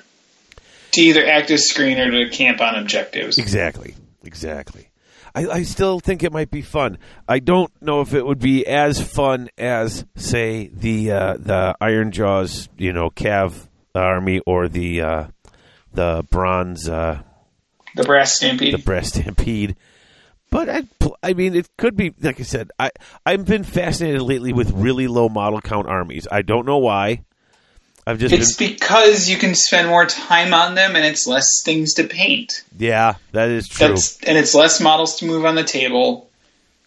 [0.93, 3.37] To either act as screen or to camp on objectives.
[3.37, 3.95] Exactly.
[4.23, 4.89] Exactly.
[5.33, 6.97] I, I still think it might be fun.
[7.27, 12.11] I don't know if it would be as fun as, say, the uh, the Iron
[12.11, 15.27] Jaws, you know, Cav army or the uh,
[15.93, 17.21] the Bronze uh,
[17.95, 18.73] The Brass Stampede.
[18.73, 19.75] the Breast Stampede.
[20.51, 20.83] But I,
[21.23, 22.71] I mean, it could be like I said.
[22.77, 22.91] I
[23.25, 26.27] I've been fascinated lately with really low model count armies.
[26.29, 27.23] I don't know why.
[28.05, 31.47] I've just it's been, because you can spend more time on them and it's less
[31.63, 32.63] things to paint.
[32.77, 33.89] yeah, that is true.
[33.89, 36.29] That's and it's less models to move on the table.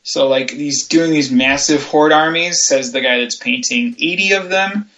[0.03, 4.51] So like these doing these massive horde armies, says the guy that's painting eighty of
[4.51, 4.91] them,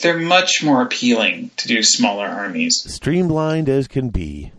[0.00, 2.84] they're much more appealing to do smaller armies.
[2.86, 4.52] Streamlined as can be.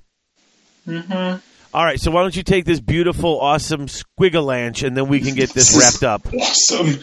[0.86, 1.38] Mm-hmm.
[1.74, 5.36] All right, so why don't you take this beautiful, awesome squigalanche, and then we can
[5.36, 6.28] get this wrapped up.
[6.42, 7.00] Awesome.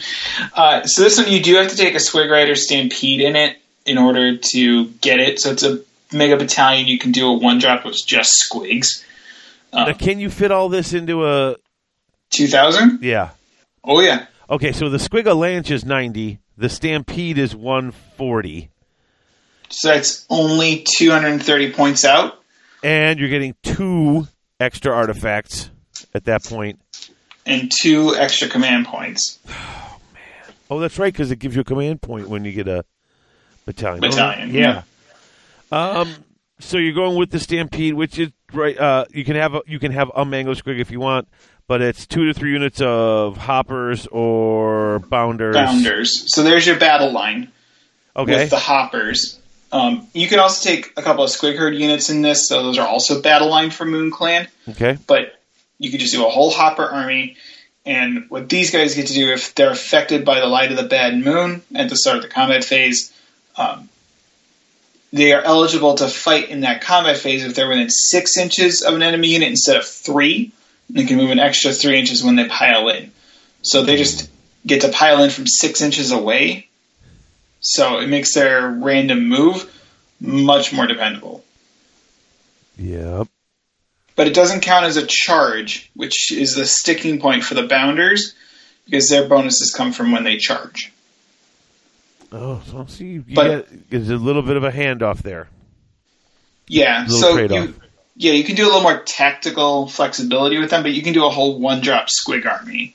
[0.54, 3.56] Uh, so this one you do have to take a Squig Rider Stampede in it
[3.86, 5.40] in order to get it.
[5.40, 5.80] So it's a
[6.12, 6.86] mega battalion.
[6.86, 9.02] You can do a one drop with just squigs.
[9.72, 11.56] Now, can you fit all this into a
[12.30, 13.00] 2000?
[13.02, 13.30] Yeah.
[13.84, 14.26] Oh, yeah.
[14.50, 18.70] Okay, so the Squigalanche is 90, the Stampede is 140,
[19.68, 22.42] So that's only 230 points out.
[22.82, 24.26] and you're getting two
[24.60, 25.70] extra artifacts
[26.14, 26.80] at that point.
[27.46, 29.38] and two extra command points.
[29.50, 30.54] Oh, man.
[30.70, 32.84] Oh, that's right, because it gives you a command point when you get a
[33.64, 34.00] battalion.
[34.00, 34.82] Battalion, Oh, yeah.
[35.72, 36.14] Um.
[36.60, 38.76] So you're going with the Stampede, which is right.
[38.78, 41.28] Uh, you can have a, you can have a Mangler Squig if you want,
[41.68, 45.54] but it's two to three units of hoppers or bounders.
[45.54, 46.24] Bounders.
[46.34, 47.52] So there's your battle line
[48.16, 48.34] Okay.
[48.34, 49.37] with the hoppers.
[49.70, 52.78] Um, you can also take a couple of Squig Herd units in this, so those
[52.78, 54.48] are also battle line for Moon Clan.
[54.68, 54.96] okay.
[55.06, 55.38] But
[55.78, 57.36] you could just do a whole hopper army.
[57.84, 60.82] And what these guys get to do, if they're affected by the light of the
[60.82, 63.12] bad moon at the start of the combat phase,
[63.56, 63.88] um,
[65.12, 68.94] they are eligible to fight in that combat phase if they're within six inches of
[68.94, 70.52] an enemy unit instead of three.
[70.90, 73.12] They can move an extra three inches when they pile in.
[73.62, 74.30] So they just
[74.66, 76.67] get to pile in from six inches away.
[77.60, 79.70] So it makes their random move
[80.20, 81.44] much more dependable.
[82.78, 83.28] Yep.
[84.16, 88.34] But it doesn't count as a charge, which is the sticking point for the bounders,
[88.84, 90.92] because their bonuses come from when they charge.
[92.32, 95.48] Oh, so see, you But- get there's a little bit of a handoff there.
[96.66, 97.68] Yeah, so trade-off.
[97.68, 97.74] you,
[98.16, 101.24] yeah, you can do a little more tactical flexibility with them, but you can do
[101.24, 102.94] a whole one drop squig army.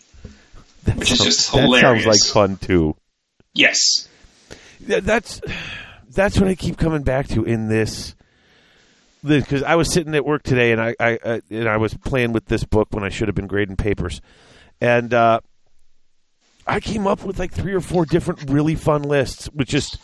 [0.84, 2.96] That Which is sounds- just That sounds like fun too.
[3.54, 4.08] Yes.
[4.88, 5.42] That's
[6.10, 8.16] that's what I keep coming back to in this.
[9.24, 12.34] Because I was sitting at work today and I, I, I and I was playing
[12.34, 14.20] with this book when I should have been grading papers,
[14.82, 15.40] and uh,
[16.68, 19.98] I came up with like three or four different really fun lists, which is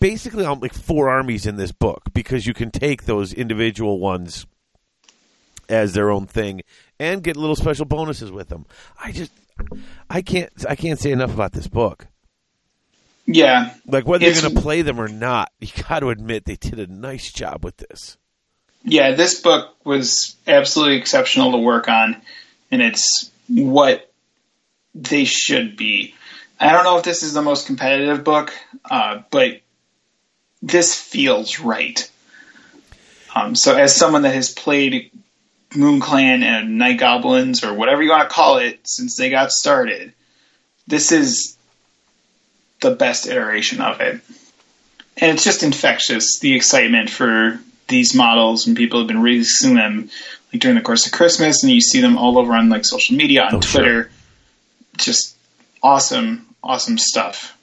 [0.00, 4.46] basically um, like four armies in this book because you can take those individual ones
[5.68, 6.60] as their own thing
[6.98, 8.66] and get little special bonuses with them.
[9.02, 9.32] I just
[10.10, 12.06] I can't I can't say enough about this book.
[13.26, 13.74] Yeah.
[13.86, 16.78] Like whether you're going to play them or not, you got to admit they did
[16.78, 18.16] a nice job with this.
[18.84, 22.20] Yeah, this book was absolutely exceptional to work on,
[22.70, 24.10] and it's what
[24.94, 26.14] they should be.
[26.58, 28.52] I don't know if this is the most competitive book,
[28.90, 29.60] uh, but
[30.62, 32.08] this feels right.
[33.34, 35.10] Um, so, as someone that has played
[35.74, 39.52] Moon Clan and Night Goblins, or whatever you want to call it, since they got
[39.52, 40.12] started,
[40.86, 41.51] this is
[42.82, 44.20] the best iteration of it.
[45.16, 50.10] And it's just infectious, the excitement for these models, and people have been releasing them
[50.52, 53.16] like during the course of Christmas, and you see them all over on like social
[53.16, 53.80] media, on Oh, sure.
[53.82, 54.10] Twitter.
[54.98, 55.36] Just
[55.82, 57.56] awesome, awesome stuff.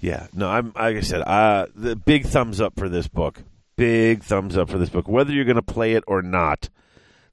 [0.00, 3.42] Yeah, no, I'm like I said, uh, the big thumbs up for this book.
[3.76, 5.08] Big thumbs up for this book.
[5.08, 6.68] Whether you're going to play it or not,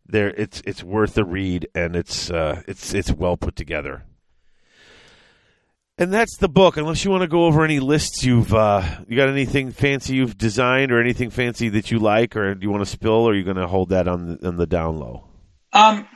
[0.06, 4.04] there it's it's worth the read, and it's uh, it's it's well put together.
[6.02, 6.78] And that's the book.
[6.78, 10.36] Unless you want to go over any lists you've uh, you got anything fancy you've
[10.36, 13.36] designed or anything fancy that you like, or do you want to spill, or are
[13.36, 15.26] you going to hold that on the, on the down low?
[15.74, 16.08] Um,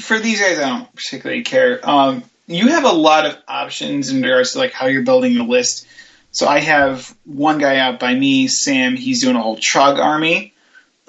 [0.00, 1.78] for these guys, I don't particularly care.
[1.88, 5.46] Um, you have a lot of options in regards to like how you're building your
[5.46, 5.86] list.
[6.32, 8.96] So I have one guy out by me, Sam.
[8.96, 10.52] He's doing a whole Trog army,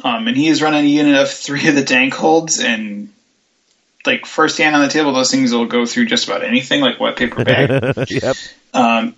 [0.03, 2.63] um, and he is running a unit of three of the Dankholds.
[2.63, 2.98] And
[4.09, 6.99] like first hand on the table, those things will go through just about anything, like
[6.99, 8.09] wet paper bag.
[8.09, 8.35] yep.
[8.73, 9.15] Um,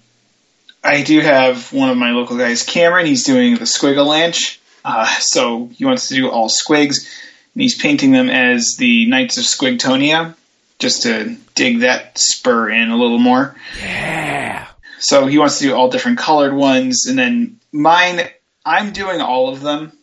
[0.83, 3.05] I do have one of my local guys, Cameron.
[3.05, 4.57] He's doing the Squigalanche.
[4.83, 7.07] Uh, so he wants to do all squigs,
[7.53, 10.35] and he's painting them as the Knights of Squigtonia,
[10.79, 13.55] just to dig that spur in a little more.
[13.79, 14.67] Yeah.
[14.99, 18.27] So he wants to do all different colored ones, and then mine,
[18.65, 19.93] I'm doing all of them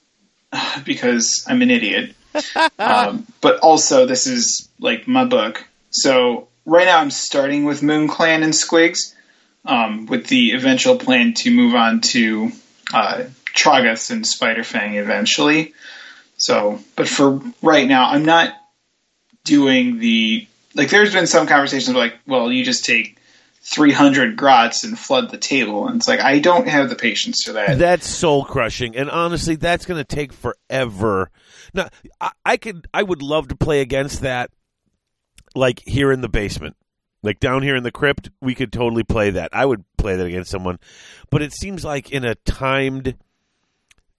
[0.84, 2.14] because I'm an idiot.
[2.78, 5.64] um, but also, this is like my book.
[5.90, 9.14] So right now, I'm starting with Moon Clan and Squigs,
[9.64, 12.50] um, with the eventual plan to move on to
[12.92, 13.24] uh,
[13.54, 15.74] Troggoth and Spiderfang eventually.
[16.36, 18.54] So, but for right now, I'm not
[19.44, 20.90] doing the like.
[20.90, 23.17] There's been some conversations like, well, you just take
[23.74, 27.52] 300 grots and flood the table, and it's like I don't have the patience for
[27.52, 27.78] that.
[27.78, 31.30] That's soul crushing, and honestly, that's going to take forever.
[31.74, 31.88] Now,
[32.20, 34.50] I, I could, I would love to play against that,
[35.54, 36.76] like here in the basement,
[37.22, 38.30] like down here in the crypt.
[38.40, 39.50] We could totally play that.
[39.52, 40.78] I would play that against someone,
[41.30, 43.16] but it seems like in a timed,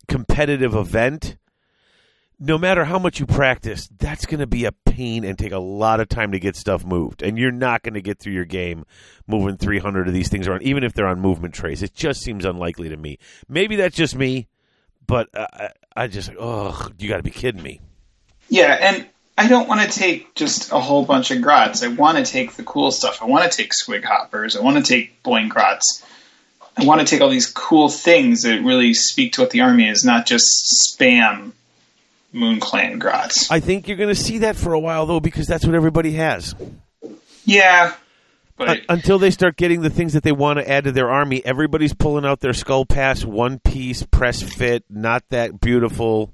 [0.07, 1.38] competitive event,
[2.39, 5.59] no matter how much you practice, that's going to be a pain and take a
[5.59, 7.23] lot of time to get stuff moved.
[7.23, 8.85] And you're not going to get through your game
[9.27, 11.81] moving 300 of these things around, even if they're on movement trays.
[11.81, 13.17] It just seems unlikely to me.
[13.47, 14.47] Maybe that's just me,
[15.07, 17.80] but uh, I, I just, oh, you got to be kidding me.
[18.49, 19.07] Yeah, and
[19.38, 21.81] I don't want to take just a whole bunch of grots.
[21.81, 23.21] I want to take the cool stuff.
[23.21, 24.57] I want to take squig hoppers.
[24.57, 26.05] I want to take boing grots.
[26.76, 29.88] I want to take all these cool things that really speak to what the army
[29.88, 30.45] is, not just
[30.89, 31.53] spam
[32.31, 33.49] Moon Clan grots.
[33.51, 36.11] I think you're going to see that for a while though, because that's what everybody
[36.14, 36.56] has.
[37.45, 37.93] Yeah,
[38.57, 41.10] but Uh, until they start getting the things that they want to add to their
[41.10, 46.31] army, everybody's pulling out their skull pass, one piece, press fit, not that beautiful.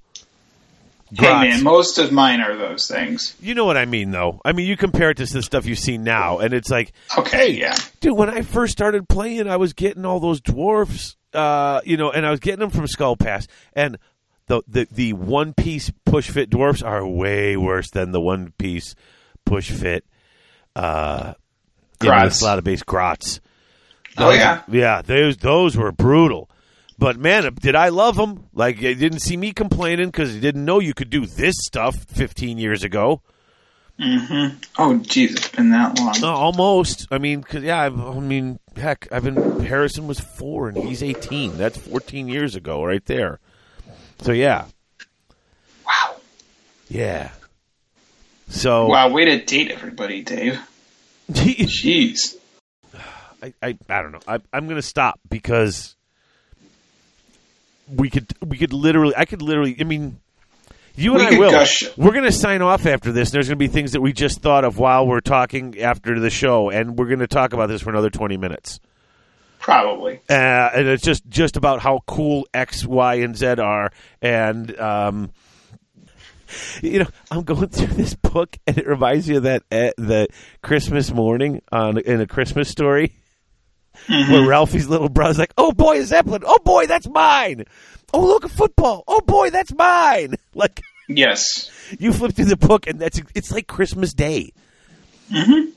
[1.13, 3.35] hey man, most of mine are those things.
[3.39, 4.41] You know what I mean, though.
[4.43, 7.51] I mean, you compare it to the stuff you see now, and it's like, Okay,
[7.51, 7.77] yeah.
[8.01, 12.11] dude, when I first started playing, I was getting all those dwarfs, uh, you know,
[12.11, 13.97] and I was getting them from Skull Pass, and
[14.47, 18.95] the the the one piece push fit dwarfs are way worse than the one piece
[19.45, 20.05] push fit,
[20.75, 21.33] uh,
[22.01, 22.39] you know, the Grots.
[22.39, 23.39] slaughter base grots.
[24.17, 24.61] Oh, yeah.
[24.71, 26.49] yeah, those those were brutal.
[26.97, 28.45] But man, did I love them?
[28.53, 31.95] Like, you didn't see me complaining because you didn't know you could do this stuff
[31.97, 33.21] 15 years ago.
[33.99, 36.15] Oh, jeez, it's been that long.
[36.21, 37.07] Uh, almost.
[37.11, 37.79] I mean, cause, yeah.
[37.79, 39.61] I've, I mean, heck, I've been.
[39.61, 41.57] Harrison was four and he's eighteen.
[41.57, 43.39] That's fourteen years ago, right there.
[44.21, 44.65] So yeah,
[45.85, 46.15] Wow.
[46.89, 47.31] yeah.
[48.49, 50.59] So Wow, way to date everybody, Dave.
[51.31, 52.35] Jeez.
[53.41, 54.19] I, I, I don't know.
[54.27, 55.95] I, I'm going to stop because
[57.93, 60.19] we could we could literally I could literally I mean
[60.95, 61.51] you and We I will.
[61.51, 61.83] gush.
[61.97, 63.29] We're going to sign off after this.
[63.29, 66.29] There's going to be things that we just thought of while we're talking after the
[66.29, 68.79] show, and we're going to talk about this for another 20 minutes.
[69.65, 70.19] Probably.
[70.29, 75.31] uh, and it's just just about how cool X, Y, and Z are, and um,
[76.83, 80.27] you know, I'm going through this book, and it reminds me of that uh, the
[80.61, 83.15] Christmas morning on in a Christmas story.
[84.07, 86.43] Where Ralphie's little brother's like, "Oh boy, a zeppelin!
[86.45, 87.65] Oh boy, that's mine!
[88.13, 89.03] Oh look, a football!
[89.07, 90.79] Oh boy, that's mine!" Like
[91.09, 91.71] Yes.
[91.99, 94.53] you flip through the book, and that's it's like Christmas Day.
[95.31, 95.71] Mm-hmm.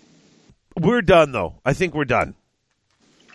[0.85, 1.55] We're done, though.
[1.65, 2.35] I think we're done.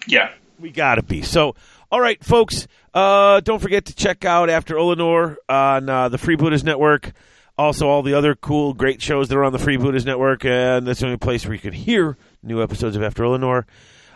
[0.07, 0.30] Yeah.
[0.59, 1.21] We gotta be.
[1.21, 1.55] So,
[1.91, 2.67] all right, folks.
[2.93, 7.11] Uh, don't forget to check out After Olenor on uh, the Free Buddhist Network.
[7.57, 10.88] Also, all the other cool, great shows that are on the Free Buddhist Network, and
[10.88, 13.65] that's the only place where you can hear new episodes of After Olenor.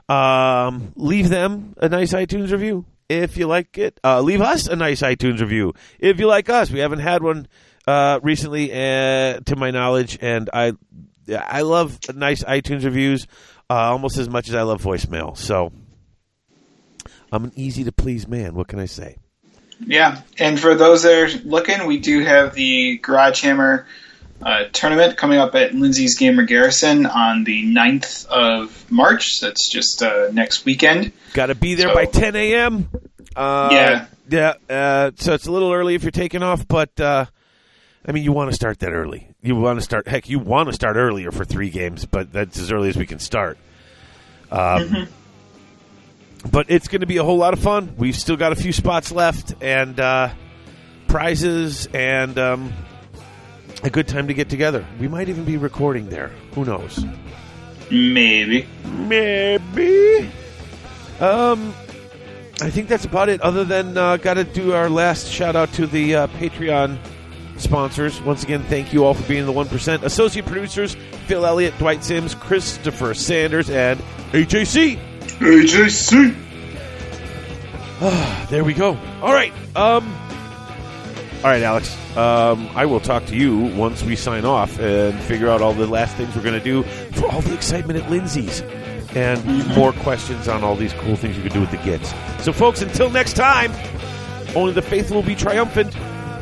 [0.10, 4.00] Um, leave them a nice iTunes review if you like it.
[4.04, 6.72] Uh, leave us a nice iTunes review if you like us.
[6.72, 7.48] We haven't had one
[7.86, 10.74] uh, recently, uh, to my knowledge, and I
[11.30, 13.28] I love nice iTunes reviews
[13.70, 15.38] uh, almost as much as I love voicemail.
[15.38, 15.72] So
[17.32, 18.54] I'm an easy to please man.
[18.56, 19.18] What can I say?
[19.80, 20.22] Yeah.
[20.40, 23.86] And for those that are looking, we do have the Garage Hammer
[24.42, 29.40] uh, tournament coming up at Lindsay's Gamer Garrison on the 9th of March.
[29.42, 31.12] That's just uh, next weekend.
[31.34, 32.90] Got to be there So- by 10 a.m.
[33.36, 34.06] Uh, Yeah.
[34.30, 34.54] yeah.
[34.70, 37.26] Uh, so it's a little early if you're taking off, but uh,
[38.06, 39.28] I mean, you want to start that early.
[39.44, 40.08] You want to start.
[40.08, 43.06] Heck, you want to start earlier for three games, but that's as early as we
[43.06, 43.58] can start.
[44.52, 45.08] Um,
[46.52, 47.96] But it's going to be a whole lot of fun.
[47.98, 50.30] We've still got a few spots left, and uh,
[51.08, 52.74] prizes, and um,
[53.84, 54.86] a good time to get together.
[55.00, 56.32] We might even be recording there.
[56.54, 57.04] Who knows?
[57.90, 58.68] Maybe.
[58.86, 60.30] Maybe.
[61.20, 61.74] Um,
[62.62, 63.42] I think that's about it.
[63.42, 66.98] Other than uh, got to do our last shout out to the uh, Patreon
[67.58, 68.22] sponsors.
[68.22, 70.04] Once again, thank you all for being the one percent.
[70.04, 70.96] Associate producers:
[71.28, 74.00] Phil Elliott, Dwight Sims, Christopher Sanders, and
[74.32, 75.00] AJC.
[75.40, 76.36] AJC.
[78.50, 78.98] There we go.
[79.22, 79.54] All right.
[79.76, 80.16] Um.
[81.38, 81.96] All right, Alex.
[82.18, 85.86] Um, I will talk to you once we sign off and figure out all the
[85.86, 86.82] last things we're going to do
[87.12, 88.62] for all the excitement at Lindsay's
[89.16, 89.46] and
[89.76, 92.12] more questions on all these cool things you can do with the gits.
[92.44, 93.72] So, folks, until next time,
[94.56, 95.96] only the faithful will be triumphant.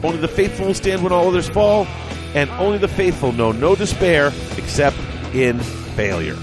[0.03, 1.85] Only the faithful will stand when all others fall,
[2.33, 4.97] and only the faithful know no despair except
[5.33, 6.37] in failure.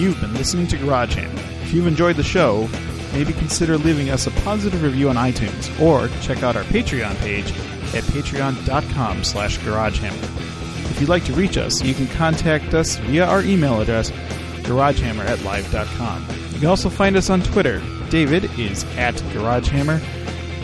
[0.00, 1.42] You've been listening to Garage Hammer.
[1.62, 2.66] If you've enjoyed the show,
[3.12, 7.50] maybe consider leaving us a positive review on iTunes or check out our Patreon page
[7.94, 10.90] at patreon.com slash garagehammer.
[10.90, 14.10] If you'd like to reach us, you can contact us via our email address,
[14.62, 16.26] garagehammer at live.com.
[16.52, 17.82] You can also find us on Twitter.
[18.08, 20.00] David is at garagehammer,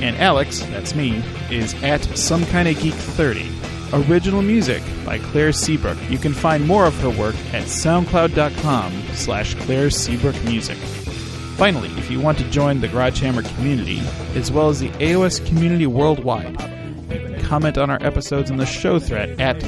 [0.00, 3.50] and Alex, that's me, is at some kind of geek 30.
[3.92, 5.98] Original music by Claire Seabrook.
[6.10, 10.76] You can find more of her work at soundcloud.com slash Claire Seabrook Music.
[11.56, 14.00] Finally, if you want to join the Garage Hammer community,
[14.34, 16.60] as well as the AOS community worldwide,
[17.10, 19.60] you can comment on our episodes in the show thread at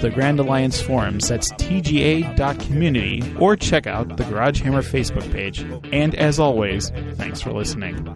[0.00, 1.28] the Grand Alliance forums.
[1.28, 5.60] That's tga.community, or check out the Garage Hammer Facebook page.
[5.92, 8.14] And as always, thanks for listening.